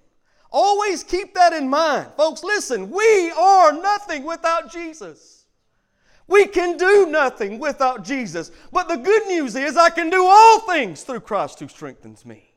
[0.50, 2.08] Always keep that in mind.
[2.16, 5.44] Folks, listen, we are nothing without Jesus.
[6.26, 8.50] We can do nothing without Jesus.
[8.72, 12.49] But the good news is, I can do all things through Christ who strengthens me.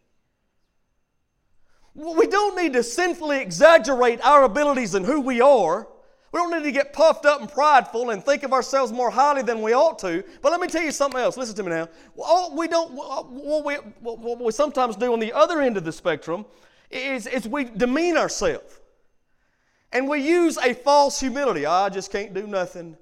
[1.95, 5.88] We don't need to sinfully exaggerate our abilities and who we are.
[6.32, 9.43] We don't need to get puffed up and prideful and think of ourselves more highly
[9.43, 10.23] than we ought to.
[10.41, 11.38] But let me tell you something else.
[11.38, 11.84] Listen to me now.
[11.84, 15.84] Uh, what we don't, what we, what we sometimes do on the other end of
[15.84, 16.47] the spectrum
[16.89, 18.79] is, is we demean ourselves.
[19.91, 21.67] And we use a false humility.
[21.67, 22.97] I just can't do nothing.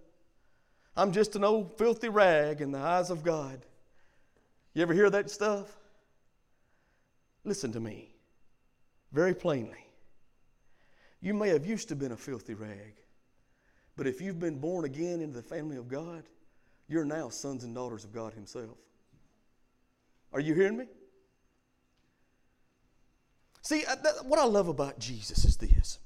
[0.98, 3.62] I'm just an old filthy rag in the eyes of God.
[4.74, 5.74] You ever hear that stuff?
[7.46, 8.11] Listen to me
[9.12, 9.86] very plainly.
[11.22, 12.96] You may have used to been a filthy rag,
[13.96, 16.24] but if you've been born again into the family of God,
[16.88, 18.78] you're now sons and daughters of God Himself.
[20.34, 20.86] Are you hearing me?
[23.62, 26.00] See, uh, what I love about Jesus is this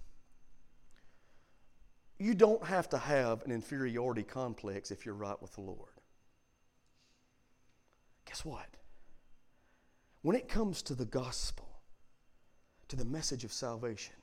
[2.18, 5.90] you don't have to have an inferiority complex if you're right with the Lord.
[8.26, 8.68] Guess what?
[10.22, 11.65] When it comes to the gospel,
[12.88, 14.16] to the message of salvation,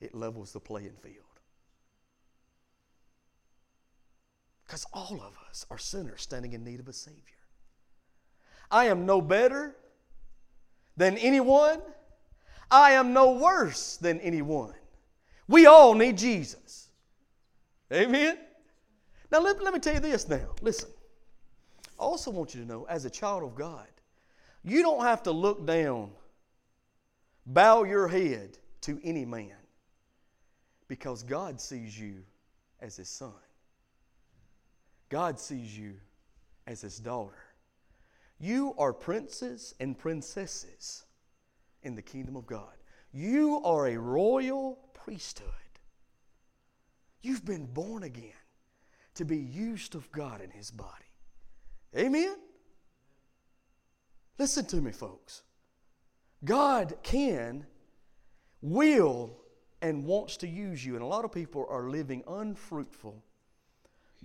[0.00, 1.16] it levels the playing field.
[4.64, 7.22] Because all of us are sinners standing in need of a Savior.
[8.70, 9.74] I am no better
[10.96, 11.80] than anyone.
[12.70, 14.74] I am no worse than anyone.
[15.48, 16.88] We all need Jesus.
[17.92, 18.38] Amen?
[19.32, 20.54] Now, let, let me tell you this now.
[20.62, 20.88] Listen.
[21.98, 23.86] I also want you to know, as a child of God,
[24.62, 26.10] you don't have to look down
[27.46, 29.56] Bow your head to any man
[30.88, 32.22] because God sees you
[32.80, 33.32] as his son.
[35.08, 35.94] God sees you
[36.66, 37.44] as his daughter.
[38.38, 41.04] You are princes and princesses
[41.82, 42.74] in the kingdom of God.
[43.12, 45.48] You are a royal priesthood.
[47.22, 48.32] You've been born again
[49.14, 50.88] to be used of God in his body.
[51.96, 52.36] Amen?
[54.38, 55.42] Listen to me, folks.
[56.44, 57.66] God can,
[58.62, 59.36] will,
[59.82, 60.94] and wants to use you.
[60.94, 63.22] And a lot of people are living unfruitful,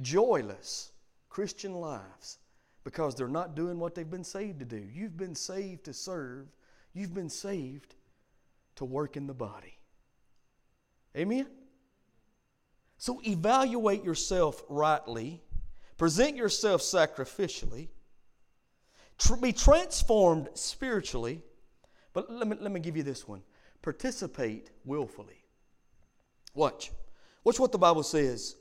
[0.02, 0.92] joyless
[1.30, 2.40] Christian lives
[2.84, 4.88] because they're not doing what they've been saved to do.
[4.94, 6.48] You've been saved to serve
[6.96, 7.94] You've been saved
[8.78, 9.78] to work in the body.
[11.16, 11.46] Amen?
[12.98, 15.44] So evaluate yourself rightly,
[15.98, 17.90] present yourself sacrificially,
[19.18, 21.44] tr- be transformed spiritually.
[22.16, 23.44] But let me, let me give you this one
[23.84, 25.44] participate willfully.
[26.56, 26.92] Watch.
[27.44, 28.56] Watch what the Bible says,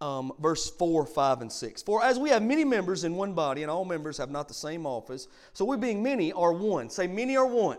[0.00, 1.82] um, verse 4, 5, and 6.
[1.82, 4.54] For as we have many members in one body, and all members have not the
[4.54, 6.90] same office, so we being many are one.
[6.90, 7.78] Say, many are one.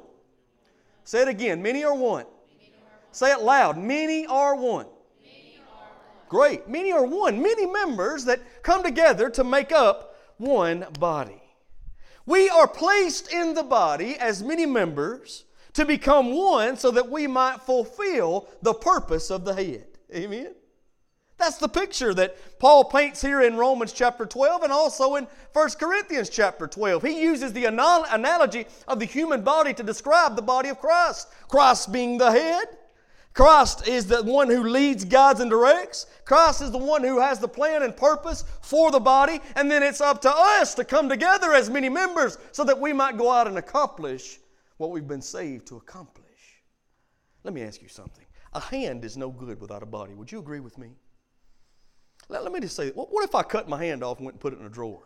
[1.04, 2.26] Say it again, many are one.
[3.12, 4.86] Say it loud, many are one.
[6.30, 6.68] Great.
[6.68, 7.42] Many are one.
[7.42, 11.42] Many members that come together to make up one body.
[12.28, 17.26] We are placed in the body as many members to become one so that we
[17.26, 19.88] might fulfill the purpose of the head.
[20.14, 20.54] Amen.
[21.38, 25.70] That's the picture that Paul paints here in Romans chapter 12 and also in 1
[25.80, 27.04] Corinthians chapter 12.
[27.04, 31.30] He uses the analogy of the human body to describe the body of Christ.
[31.48, 32.66] Christ being the head,
[33.38, 36.08] Christ is the one who leads, guides, and directs.
[36.26, 39.40] Christ is the one who has the plan and purpose for the body.
[39.56, 42.94] And then it's up to us to come together as many members so that we
[42.94, 44.40] might go out and accomplish
[44.78, 46.26] what we've been saved to accomplish.
[47.44, 48.26] Let me ask you something.
[48.54, 50.16] A hand is no good without a body.
[50.16, 50.96] Would you agree with me?
[52.30, 54.34] Let, let me just say, what, what if I cut my hand off and went
[54.34, 55.04] and put it in a drawer?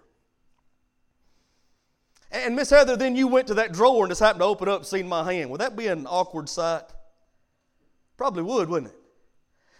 [2.31, 4.85] And Miss Heather, then you went to that drawer and just happened to open up
[4.85, 5.49] seen my hand.
[5.49, 6.83] Would that be an awkward sight?
[8.21, 8.97] Probably would, wouldn't it?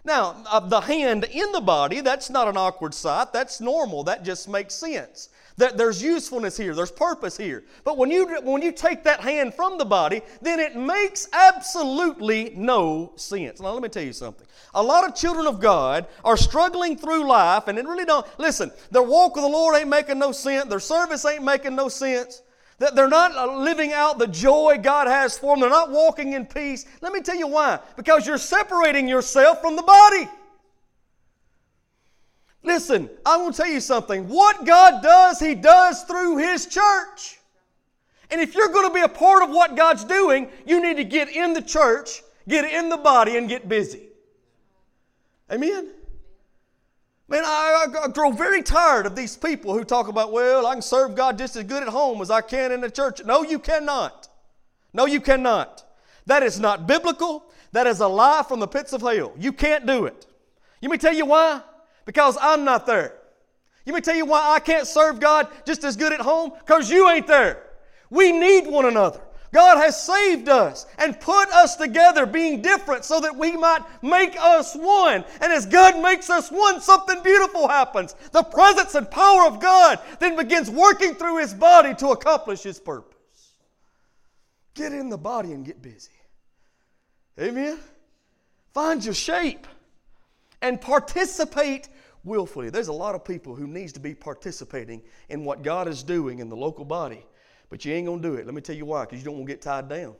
[0.04, 3.32] Now, uh, the hand in the body, that's not an awkward sight.
[3.32, 4.04] That's normal.
[4.04, 5.30] That just makes sense.
[5.58, 7.63] That there's usefulness here, there's purpose here.
[7.84, 12.54] But when you, when you take that hand from the body, then it makes absolutely
[12.56, 13.62] no sense.
[13.62, 14.47] Now, let me tell you something.
[14.73, 18.25] A lot of children of God are struggling through life, and it really don't.
[18.39, 21.89] Listen, their walk with the Lord ain't making no sense, their service ain't making no
[21.89, 22.41] sense.
[22.81, 25.61] That they're not uh, living out the joy God has for them.
[25.61, 26.87] They're not walking in peace.
[26.99, 27.77] Let me tell you why.
[27.95, 30.27] Because you're separating yourself from the body.
[32.63, 34.27] Listen, I want to tell you something.
[34.27, 37.37] What God does, He does through His church.
[38.31, 41.03] And if you're going to be a part of what God's doing, you need to
[41.03, 44.07] get in the church, get in the body, and get busy.
[45.51, 45.87] Amen?
[47.31, 50.81] Man, I, I, grow very tired of these people who talk about, well, I can
[50.81, 53.23] serve God just as good at home as I can in the church.
[53.23, 54.27] No, you cannot.
[54.91, 55.85] No, you cannot.
[56.25, 57.45] That is not biblical.
[57.71, 59.31] That is a lie from the pits of hell.
[59.39, 60.25] You can't do it.
[60.81, 61.61] Let me tell you why.
[62.03, 63.15] Because I'm not there.
[63.85, 66.51] Let me tell you why I can't serve God just as good at home.
[66.59, 67.63] Because you ain't there.
[68.09, 69.21] We need one another.
[69.53, 74.35] God has saved us and put us together, being different, so that we might make
[74.39, 75.25] us one.
[75.41, 78.15] And as God makes us one, something beautiful happens.
[78.31, 82.79] The presence and power of God then begins working through His body to accomplish His
[82.79, 83.53] purpose.
[84.73, 86.11] Get in the body and get busy.
[87.37, 87.77] Amen?
[88.73, 89.67] Find your shape
[90.61, 91.89] and participate
[92.23, 92.69] willfully.
[92.69, 96.39] There's a lot of people who needs to be participating in what God is doing
[96.39, 97.25] in the local body
[97.71, 98.45] but you ain't going to do it.
[98.45, 100.13] Let me tell you why, because you don't want to get tied down.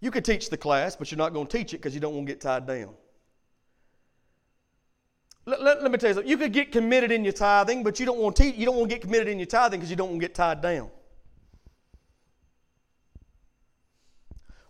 [0.00, 2.14] You could teach the class, but you're not going to teach it because you don't
[2.14, 2.94] want to get tied down.
[5.44, 6.30] Let, let, let, me tell you something.
[6.30, 8.88] You could get committed in your tithing, but you don't want to you don't want
[8.88, 10.90] to get committed in your tithing because you don't want to get tied down.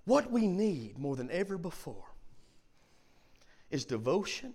[0.05, 2.05] What we need more than ever before
[3.71, 4.53] is devotion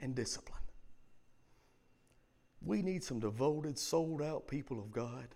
[0.00, 0.60] and discipline.
[2.66, 5.28] We need some devoted, sold out people of God,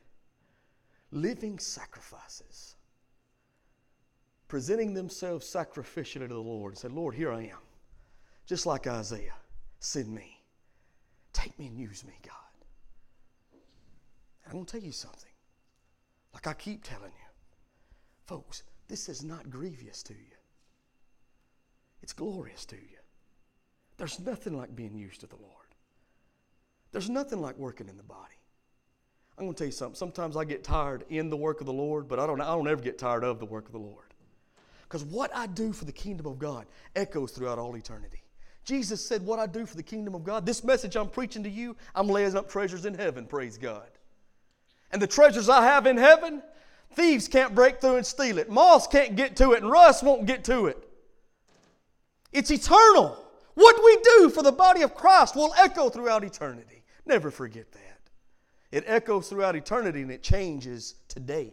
[1.12, 2.74] living sacrifices,
[4.48, 7.58] presenting themselves sacrificially to the Lord and say, Lord, here I am.
[8.46, 9.36] Just like Isaiah,
[9.78, 10.42] send me.
[11.32, 12.34] Take me and use me, God.
[14.46, 15.30] I'm going to tell you something.
[16.34, 17.28] Like I keep telling you,
[18.26, 20.36] folks, this is not grievous to you,
[22.02, 22.98] it's glorious to you.
[23.98, 25.59] There's nothing like being used to the Lord.
[26.92, 28.34] There's nothing like working in the body.
[29.38, 29.96] I'm going to tell you something.
[29.96, 32.68] Sometimes I get tired in the work of the Lord, but I don't, I don't
[32.68, 34.04] ever get tired of the work of the Lord.
[34.82, 36.66] Because what I do for the kingdom of God
[36.96, 38.22] echoes throughout all eternity.
[38.64, 41.48] Jesus said, What I do for the kingdom of God, this message I'm preaching to
[41.48, 43.88] you, I'm laying up treasures in heaven, praise God.
[44.92, 46.42] And the treasures I have in heaven,
[46.92, 48.50] thieves can't break through and steal it.
[48.50, 50.88] Moths can't get to it, and rust won't get to it.
[52.32, 53.16] It's eternal.
[53.54, 56.79] What we do for the body of Christ will echo throughout eternity.
[57.06, 58.00] Never forget that.
[58.70, 61.52] It echoes throughout eternity and it changes today.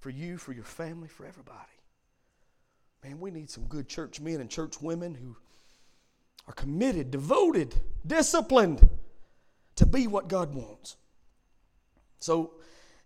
[0.00, 1.58] For you, for your family, for everybody.
[3.02, 5.36] Man, we need some good church men and church women who
[6.46, 7.74] are committed, devoted,
[8.06, 8.88] disciplined
[9.76, 10.96] to be what God wants.
[12.18, 12.52] So,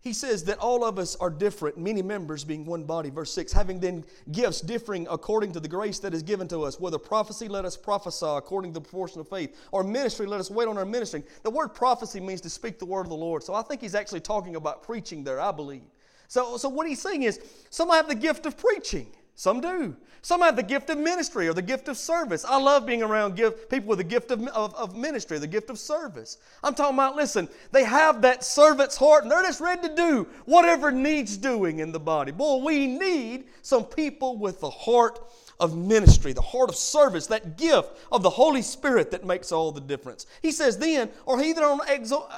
[0.02, 3.08] he says that all of us are different, many members being one body.
[3.08, 6.80] Verse 6 having then gifts differing according to the grace that is given to us.
[6.80, 10.50] Whether prophecy, let us prophesy according to the proportion of faith, or ministry, let us
[10.50, 11.22] wait on our ministering.
[11.44, 13.44] The word prophecy means to speak the word of the Lord.
[13.44, 15.82] So I think he's actually talking about preaching there, I believe.
[16.26, 17.38] So, so what he's saying is
[17.70, 19.06] some have the gift of preaching.
[19.34, 19.96] Some do.
[20.24, 22.44] Some have the gift of ministry or the gift of service.
[22.44, 25.68] I love being around give, people with the gift of, of, of, ministry, the gift
[25.68, 26.38] of service.
[26.62, 30.28] I'm talking about, listen, they have that servant's heart and they're just ready to do
[30.44, 32.30] whatever needs doing in the body.
[32.30, 35.18] Boy, we need some people with the heart
[35.58, 39.70] of ministry, the heart of service, that gift of the Holy Spirit that makes all
[39.70, 40.26] the difference.
[40.40, 42.28] He says, then, or he that, on exo-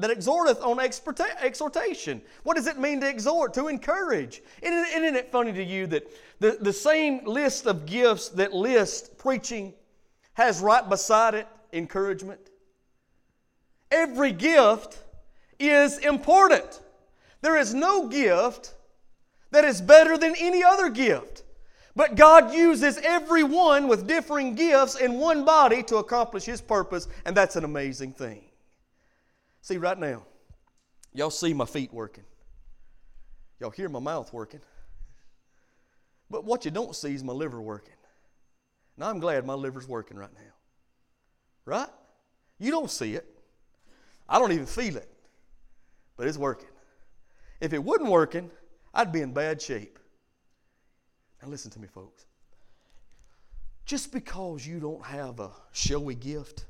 [0.00, 2.20] that exhorteth on exhortation.
[2.42, 3.54] What does it mean to exhort?
[3.54, 4.42] To encourage.
[4.62, 6.10] Isn't, isn't it funny to you that
[6.44, 9.72] the, the same list of gifts that list preaching
[10.34, 12.50] has right beside it encouragement?
[13.90, 14.98] Every gift
[15.58, 16.82] is important.
[17.40, 18.74] There is no gift
[19.52, 21.44] that is better than any other gift.
[21.96, 27.34] But God uses everyone with differing gifts in one body to accomplish His purpose, and
[27.34, 28.44] that's an amazing thing.
[29.62, 30.24] See, right now,
[31.14, 32.24] y'all see my feet working,
[33.60, 34.60] y'all hear my mouth working.
[36.30, 37.94] But what you don't see is my liver working.
[38.96, 40.52] Now, I'm glad my liver's working right now.
[41.64, 41.88] Right?
[42.58, 43.26] You don't see it.
[44.28, 45.08] I don't even feel it.
[46.16, 46.68] But it's working.
[47.60, 48.50] If it wasn't working,
[48.92, 49.98] I'd be in bad shape.
[51.42, 52.26] Now, listen to me, folks.
[53.84, 56.64] Just because you don't have a showy gift,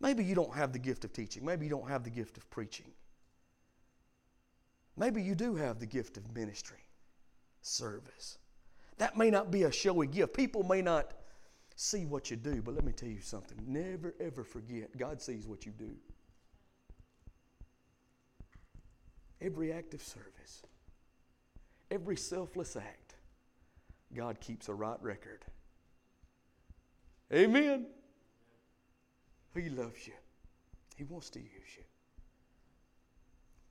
[0.00, 2.50] maybe you don't have the gift of teaching, maybe you don't have the gift of
[2.50, 2.90] preaching,
[4.96, 6.84] maybe you do have the gift of ministry,
[7.62, 8.38] service.
[8.98, 10.34] That may not be a showy gift.
[10.34, 11.12] People may not
[11.74, 13.58] see what you do, but let me tell you something.
[13.66, 15.90] Never, ever forget God sees what you do.
[19.40, 20.62] Every act of service
[21.92, 23.16] every selfless act,
[24.14, 25.44] God keeps a right record.
[27.32, 27.86] Amen.
[29.54, 30.14] He loves you.
[30.96, 31.84] He wants to use you.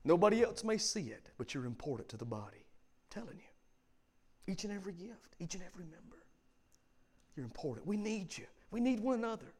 [0.03, 2.57] Nobody else may see it, but you're important to the body.
[2.63, 3.50] I'm telling you.
[4.47, 6.17] Each and every gift, each and every member.
[7.35, 7.87] You're important.
[7.87, 8.45] We need you.
[8.71, 9.53] We need one another.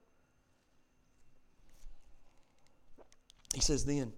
[3.54, 4.14] He says then,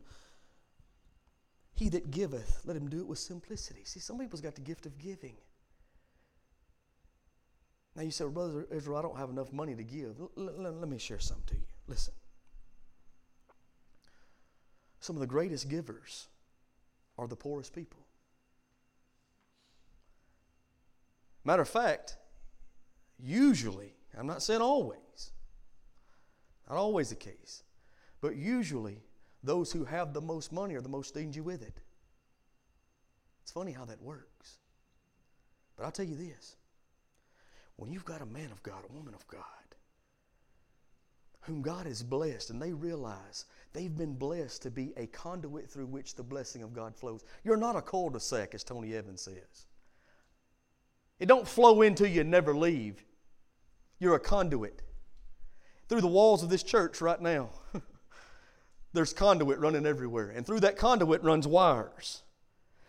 [1.75, 3.81] he that giveth, let him do it with simplicity.
[3.83, 5.35] See, some people's got the gift of giving.
[7.95, 10.19] Now you say, well, Brother Israel, I don't have enough money to give.
[10.19, 11.67] L- l- let me share something to you.
[11.87, 12.13] Listen.
[14.99, 16.27] Some of the greatest givers
[17.17, 18.02] are the poorest people.
[21.45, 22.17] Matter of fact,
[23.19, 25.31] usually, I'm not saying always,
[26.69, 27.63] not always the case,
[28.21, 29.03] but usually
[29.43, 31.81] those who have the most money are the most stingy with it.
[33.41, 34.59] It's funny how that works.
[35.75, 36.55] But I'll tell you this
[37.75, 39.41] when you've got a man of God, a woman of God,
[41.41, 45.87] whom God has blessed, and they realize they've been blessed to be a conduit through
[45.87, 47.25] which the blessing of God flows.
[47.43, 49.65] You're not a cul-de-sac, as Tony Evans says.
[51.23, 53.01] It don't flow into you and never leave.
[53.97, 54.81] You're a conduit.
[55.87, 57.51] Through the walls of this church right now,
[58.93, 60.31] there's conduit running everywhere.
[60.31, 62.23] And through that conduit runs wires.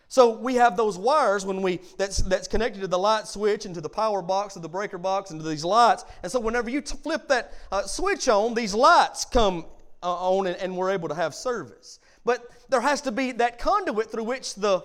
[0.09, 3.73] So we have those wires when we that's that's connected to the light switch and
[3.73, 6.03] to the power box of the breaker box and to these lights.
[6.21, 9.65] And so whenever you t- flip that uh, switch on, these lights come
[10.03, 12.01] uh, on and, and we're able to have service.
[12.25, 14.83] But there has to be that conduit through which the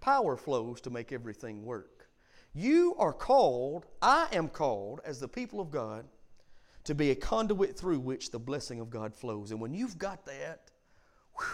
[0.00, 1.97] power flows to make everything work.
[2.58, 6.04] You are called, I am called, as the people of God,
[6.82, 9.52] to be a conduit through which the blessing of God flows.
[9.52, 10.72] And when you've got that,
[11.38, 11.46] whew,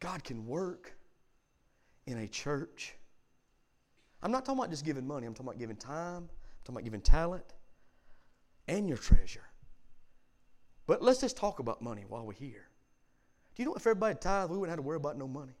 [0.00, 0.92] God can work
[2.06, 2.96] in a church.
[4.22, 6.28] I'm not talking about just giving money, I'm talking about giving time, I'm
[6.62, 7.54] talking about giving talent
[8.68, 9.48] and your treasure.
[10.86, 12.68] But let's just talk about money while we're here.
[13.54, 15.54] Do you know if everybody tithe, we wouldn't have to worry about no money?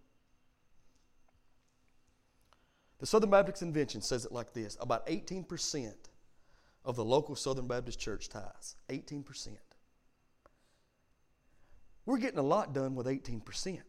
[2.98, 5.92] The Southern Baptist Convention says it like this about 18%
[6.84, 9.48] of the local Southern Baptist church tithes 18%.
[12.06, 13.80] We're getting a lot done with 18%.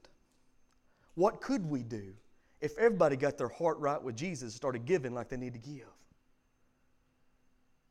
[1.16, 2.14] What could we do
[2.62, 5.60] if everybody got their heart right with Jesus and started giving like they need to
[5.60, 5.88] give?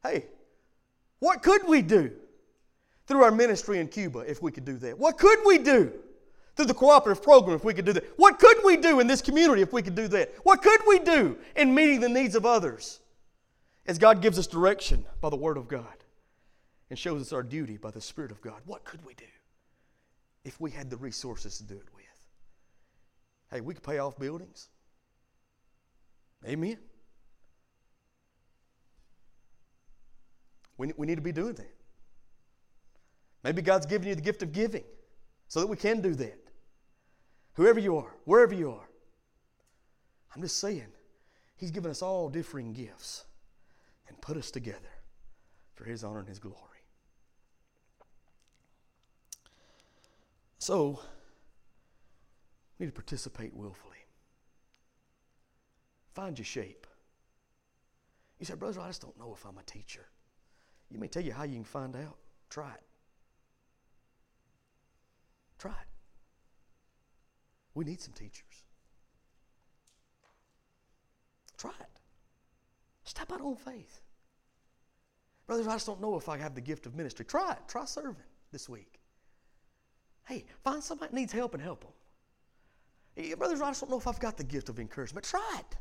[0.02, 0.26] Hey,
[1.20, 2.12] what could we do
[3.06, 4.98] through our ministry in Cuba if we could do that?
[4.98, 5.92] What could we do
[6.56, 8.04] through the cooperative program if we could do that?
[8.16, 10.34] What could we do in this community if we could do that?
[10.44, 13.00] What could we do in meeting the needs of others?
[13.86, 15.84] as God gives us direction by the Word of God
[16.90, 19.24] and shows us our duty by the Spirit of God, what could we do?
[20.44, 22.04] if we had the resources to do it with.
[23.50, 24.68] Hey, we could pay off buildings.
[26.46, 26.76] Amen.
[30.76, 31.74] We, we need to be doing that.
[33.42, 34.84] Maybe God's given you the gift of giving
[35.48, 36.38] so that we can do that.
[37.54, 38.88] Whoever you are, wherever you are.
[40.34, 40.88] I'm just saying,
[41.56, 43.24] He's given us all differing gifts
[44.08, 44.90] and put us together
[45.74, 46.58] for His honor and His glory.
[50.58, 51.00] So,
[52.78, 53.98] we need to participate willfully.
[56.14, 56.86] Find your shape.
[58.38, 60.06] You say, Brother, I just don't know if I'm a teacher.
[60.90, 62.16] You may tell you how you can find out.
[62.50, 62.82] Try it.
[65.58, 65.93] Try it.
[67.74, 68.64] We need some teachers.
[71.58, 72.00] Try it.
[73.04, 74.00] Step out on faith.
[75.46, 77.24] Brothers, I just don't know if I have the gift of ministry.
[77.24, 77.58] Try it.
[77.68, 78.16] Try serving
[78.50, 78.98] this week.
[80.26, 81.92] Hey, find somebody that needs help and help them.
[83.14, 85.26] Hey, brothers, I just don't know if I've got the gift of encouragement.
[85.26, 85.76] Try it.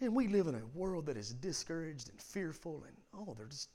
[0.00, 3.70] Man, we live in a world that is discouraged and fearful, and oh, they're just.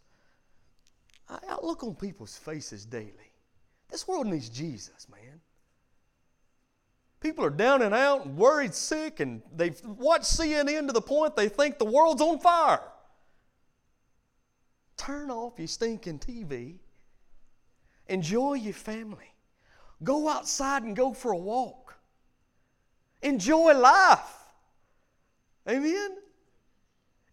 [1.29, 3.31] I, I look on people's faces daily.
[3.89, 5.41] This world needs Jesus, man.
[7.21, 11.35] People are down and out and worried, sick, and they've watched CNN to the point
[11.35, 12.81] they think the world's on fire.
[14.97, 16.79] Turn off your stinking TV.
[18.07, 19.33] Enjoy your family.
[20.03, 21.95] Go outside and go for a walk.
[23.21, 24.33] Enjoy life.
[25.69, 26.17] Amen?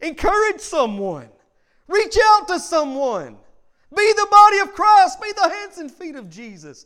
[0.01, 1.31] Encourage someone.
[1.87, 3.39] Reach out to someone.
[3.97, 5.21] Be the body of Christ.
[5.23, 6.85] Be the hands and feet of Jesus.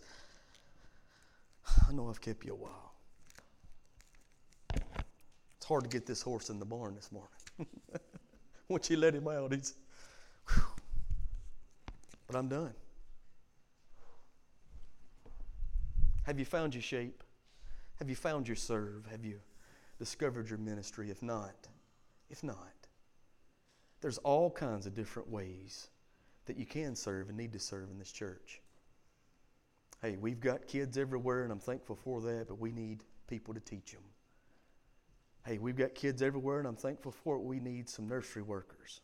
[1.88, 2.91] I know I've kept you a while.
[5.62, 7.30] It's hard to get this horse in the barn this morning.
[8.68, 9.74] Once you let him out, he's.
[10.48, 10.64] Whew.
[12.26, 12.74] But I'm done.
[16.24, 17.22] Have you found your shape?
[18.00, 19.06] Have you found your serve?
[19.12, 19.38] Have you
[20.00, 21.12] discovered your ministry?
[21.12, 21.68] If not,
[22.28, 22.88] if not,
[24.00, 25.90] there's all kinds of different ways
[26.46, 28.60] that you can serve and need to serve in this church.
[30.00, 33.60] Hey, we've got kids everywhere, and I'm thankful for that, but we need people to
[33.60, 34.02] teach them.
[35.44, 37.42] Hey, we've got kids everywhere, and I'm thankful for it.
[37.42, 39.00] We need some nursery workers.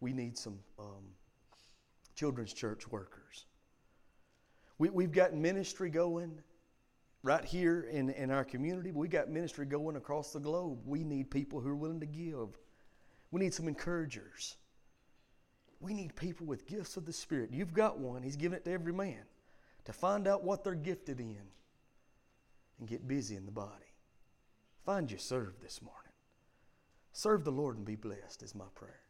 [0.00, 1.04] We need some um,
[2.14, 3.46] children's church workers.
[4.78, 6.38] We, we've got ministry going
[7.22, 8.92] right here in, in our community.
[8.92, 10.80] We've got ministry going across the globe.
[10.84, 12.58] We need people who are willing to give.
[13.30, 14.56] We need some encouragers.
[15.80, 17.50] We need people with gifts of the Spirit.
[17.52, 19.22] You've got one, He's given it to every man
[19.86, 21.40] to find out what they're gifted in
[22.78, 23.89] and get busy in the body.
[24.84, 26.12] Find your serve this morning.
[27.12, 29.00] Serve the Lord and be blessed, is my prayer.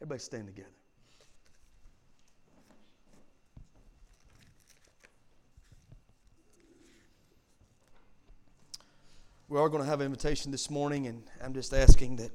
[0.00, 0.68] Everybody stand together.
[9.48, 12.30] We are going to have an invitation this morning, and I'm just asking that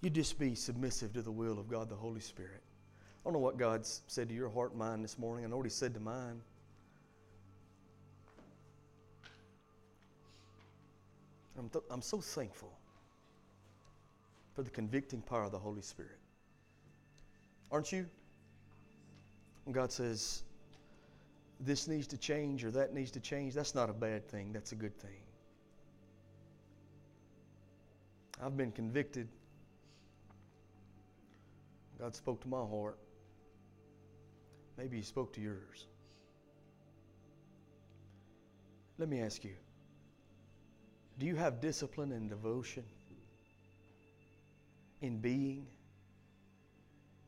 [0.00, 2.60] you just be submissive to the will of God the Holy Spirit.
[2.60, 5.44] I don't know what God's said to your heart and mind this morning.
[5.44, 6.40] I know what He said to mine.
[11.58, 12.72] I'm, th- I'm so thankful
[14.54, 16.18] for the convicting power of the Holy Spirit.
[17.70, 18.06] Aren't you?
[19.70, 20.42] God says,
[21.60, 24.72] this needs to change or that needs to change, that's not a bad thing, that's
[24.72, 25.22] a good thing.
[28.44, 29.28] I've been convicted.
[31.98, 32.98] God spoke to my heart.
[34.76, 35.86] Maybe He spoke to yours.
[38.98, 39.54] Let me ask you
[41.18, 42.84] do you have discipline and devotion
[45.00, 45.66] in being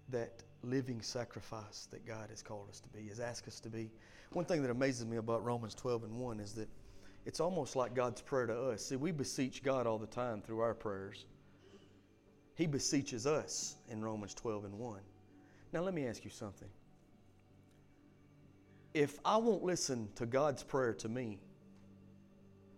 [0.09, 3.91] that living sacrifice that God has called us to be, has asked us to be?
[4.32, 6.68] One thing that amazes me about Romans 12 and 1 is that
[7.26, 8.85] it's almost like God's prayer to us.
[8.85, 11.24] See, we beseech God all the time through our prayers.
[12.55, 15.01] He beseeches us in Romans 12 and 1.
[15.72, 16.68] Now, let me ask you something.
[18.93, 21.41] If I won't listen to God's prayer to me,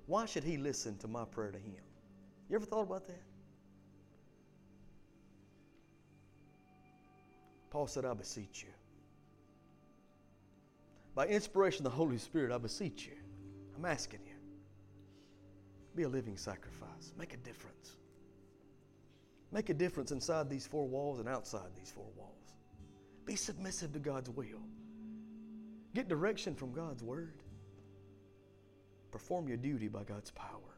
[0.06, 1.82] why should He listen to my prayer to Him?
[2.48, 3.22] You ever thought about that?
[7.70, 8.72] Paul said, I beseech you.
[11.14, 13.16] By inspiration of the Holy Spirit, I beseech you.
[13.74, 14.34] I'm asking you.
[15.94, 17.12] Be a living sacrifice.
[17.18, 17.96] Make a difference.
[19.50, 22.54] Make a difference inside these four walls and outside these four walls.
[23.24, 24.60] Be submissive to God's will.
[25.94, 27.42] Get direction from God's word.
[29.10, 30.76] Perform your duty by God's power.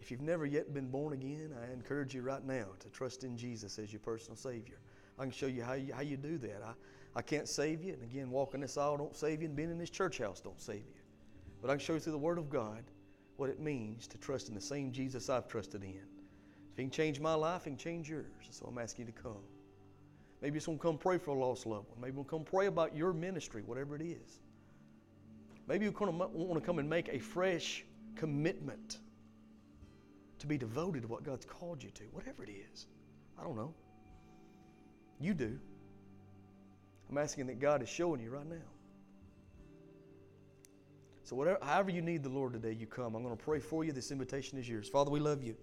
[0.00, 3.36] If you've never yet been born again, I encourage you right now to trust in
[3.36, 4.78] Jesus as your personal Savior.
[5.18, 6.62] I can show you how you, how you do that.
[6.64, 6.72] I,
[7.14, 7.92] I can't save you.
[7.92, 10.60] And again, walking this aisle don't save you, and being in this church house don't
[10.60, 11.02] save you.
[11.60, 12.84] But I can show you through the Word of God
[13.36, 15.90] what it means to trust in the same Jesus I've trusted in.
[16.70, 18.24] If He can change my life, He can change yours.
[18.50, 19.42] So I'm asking you to come.
[20.40, 22.00] Maybe just want to come pray for a lost loved one.
[22.00, 24.40] Maybe to come pray about your ministry, whatever it is.
[25.68, 27.84] Maybe you want to come and make a fresh
[28.16, 28.98] commitment
[30.38, 32.86] to be devoted to what God's called you to, whatever it is.
[33.38, 33.74] I don't know.
[35.20, 35.58] You do.
[37.10, 38.56] I'm asking that God is showing you right now.
[41.24, 43.14] So, whatever, however you need the Lord today, you come.
[43.14, 43.92] I'm going to pray for you.
[43.92, 44.88] This invitation is yours.
[44.88, 45.54] Father, we love you.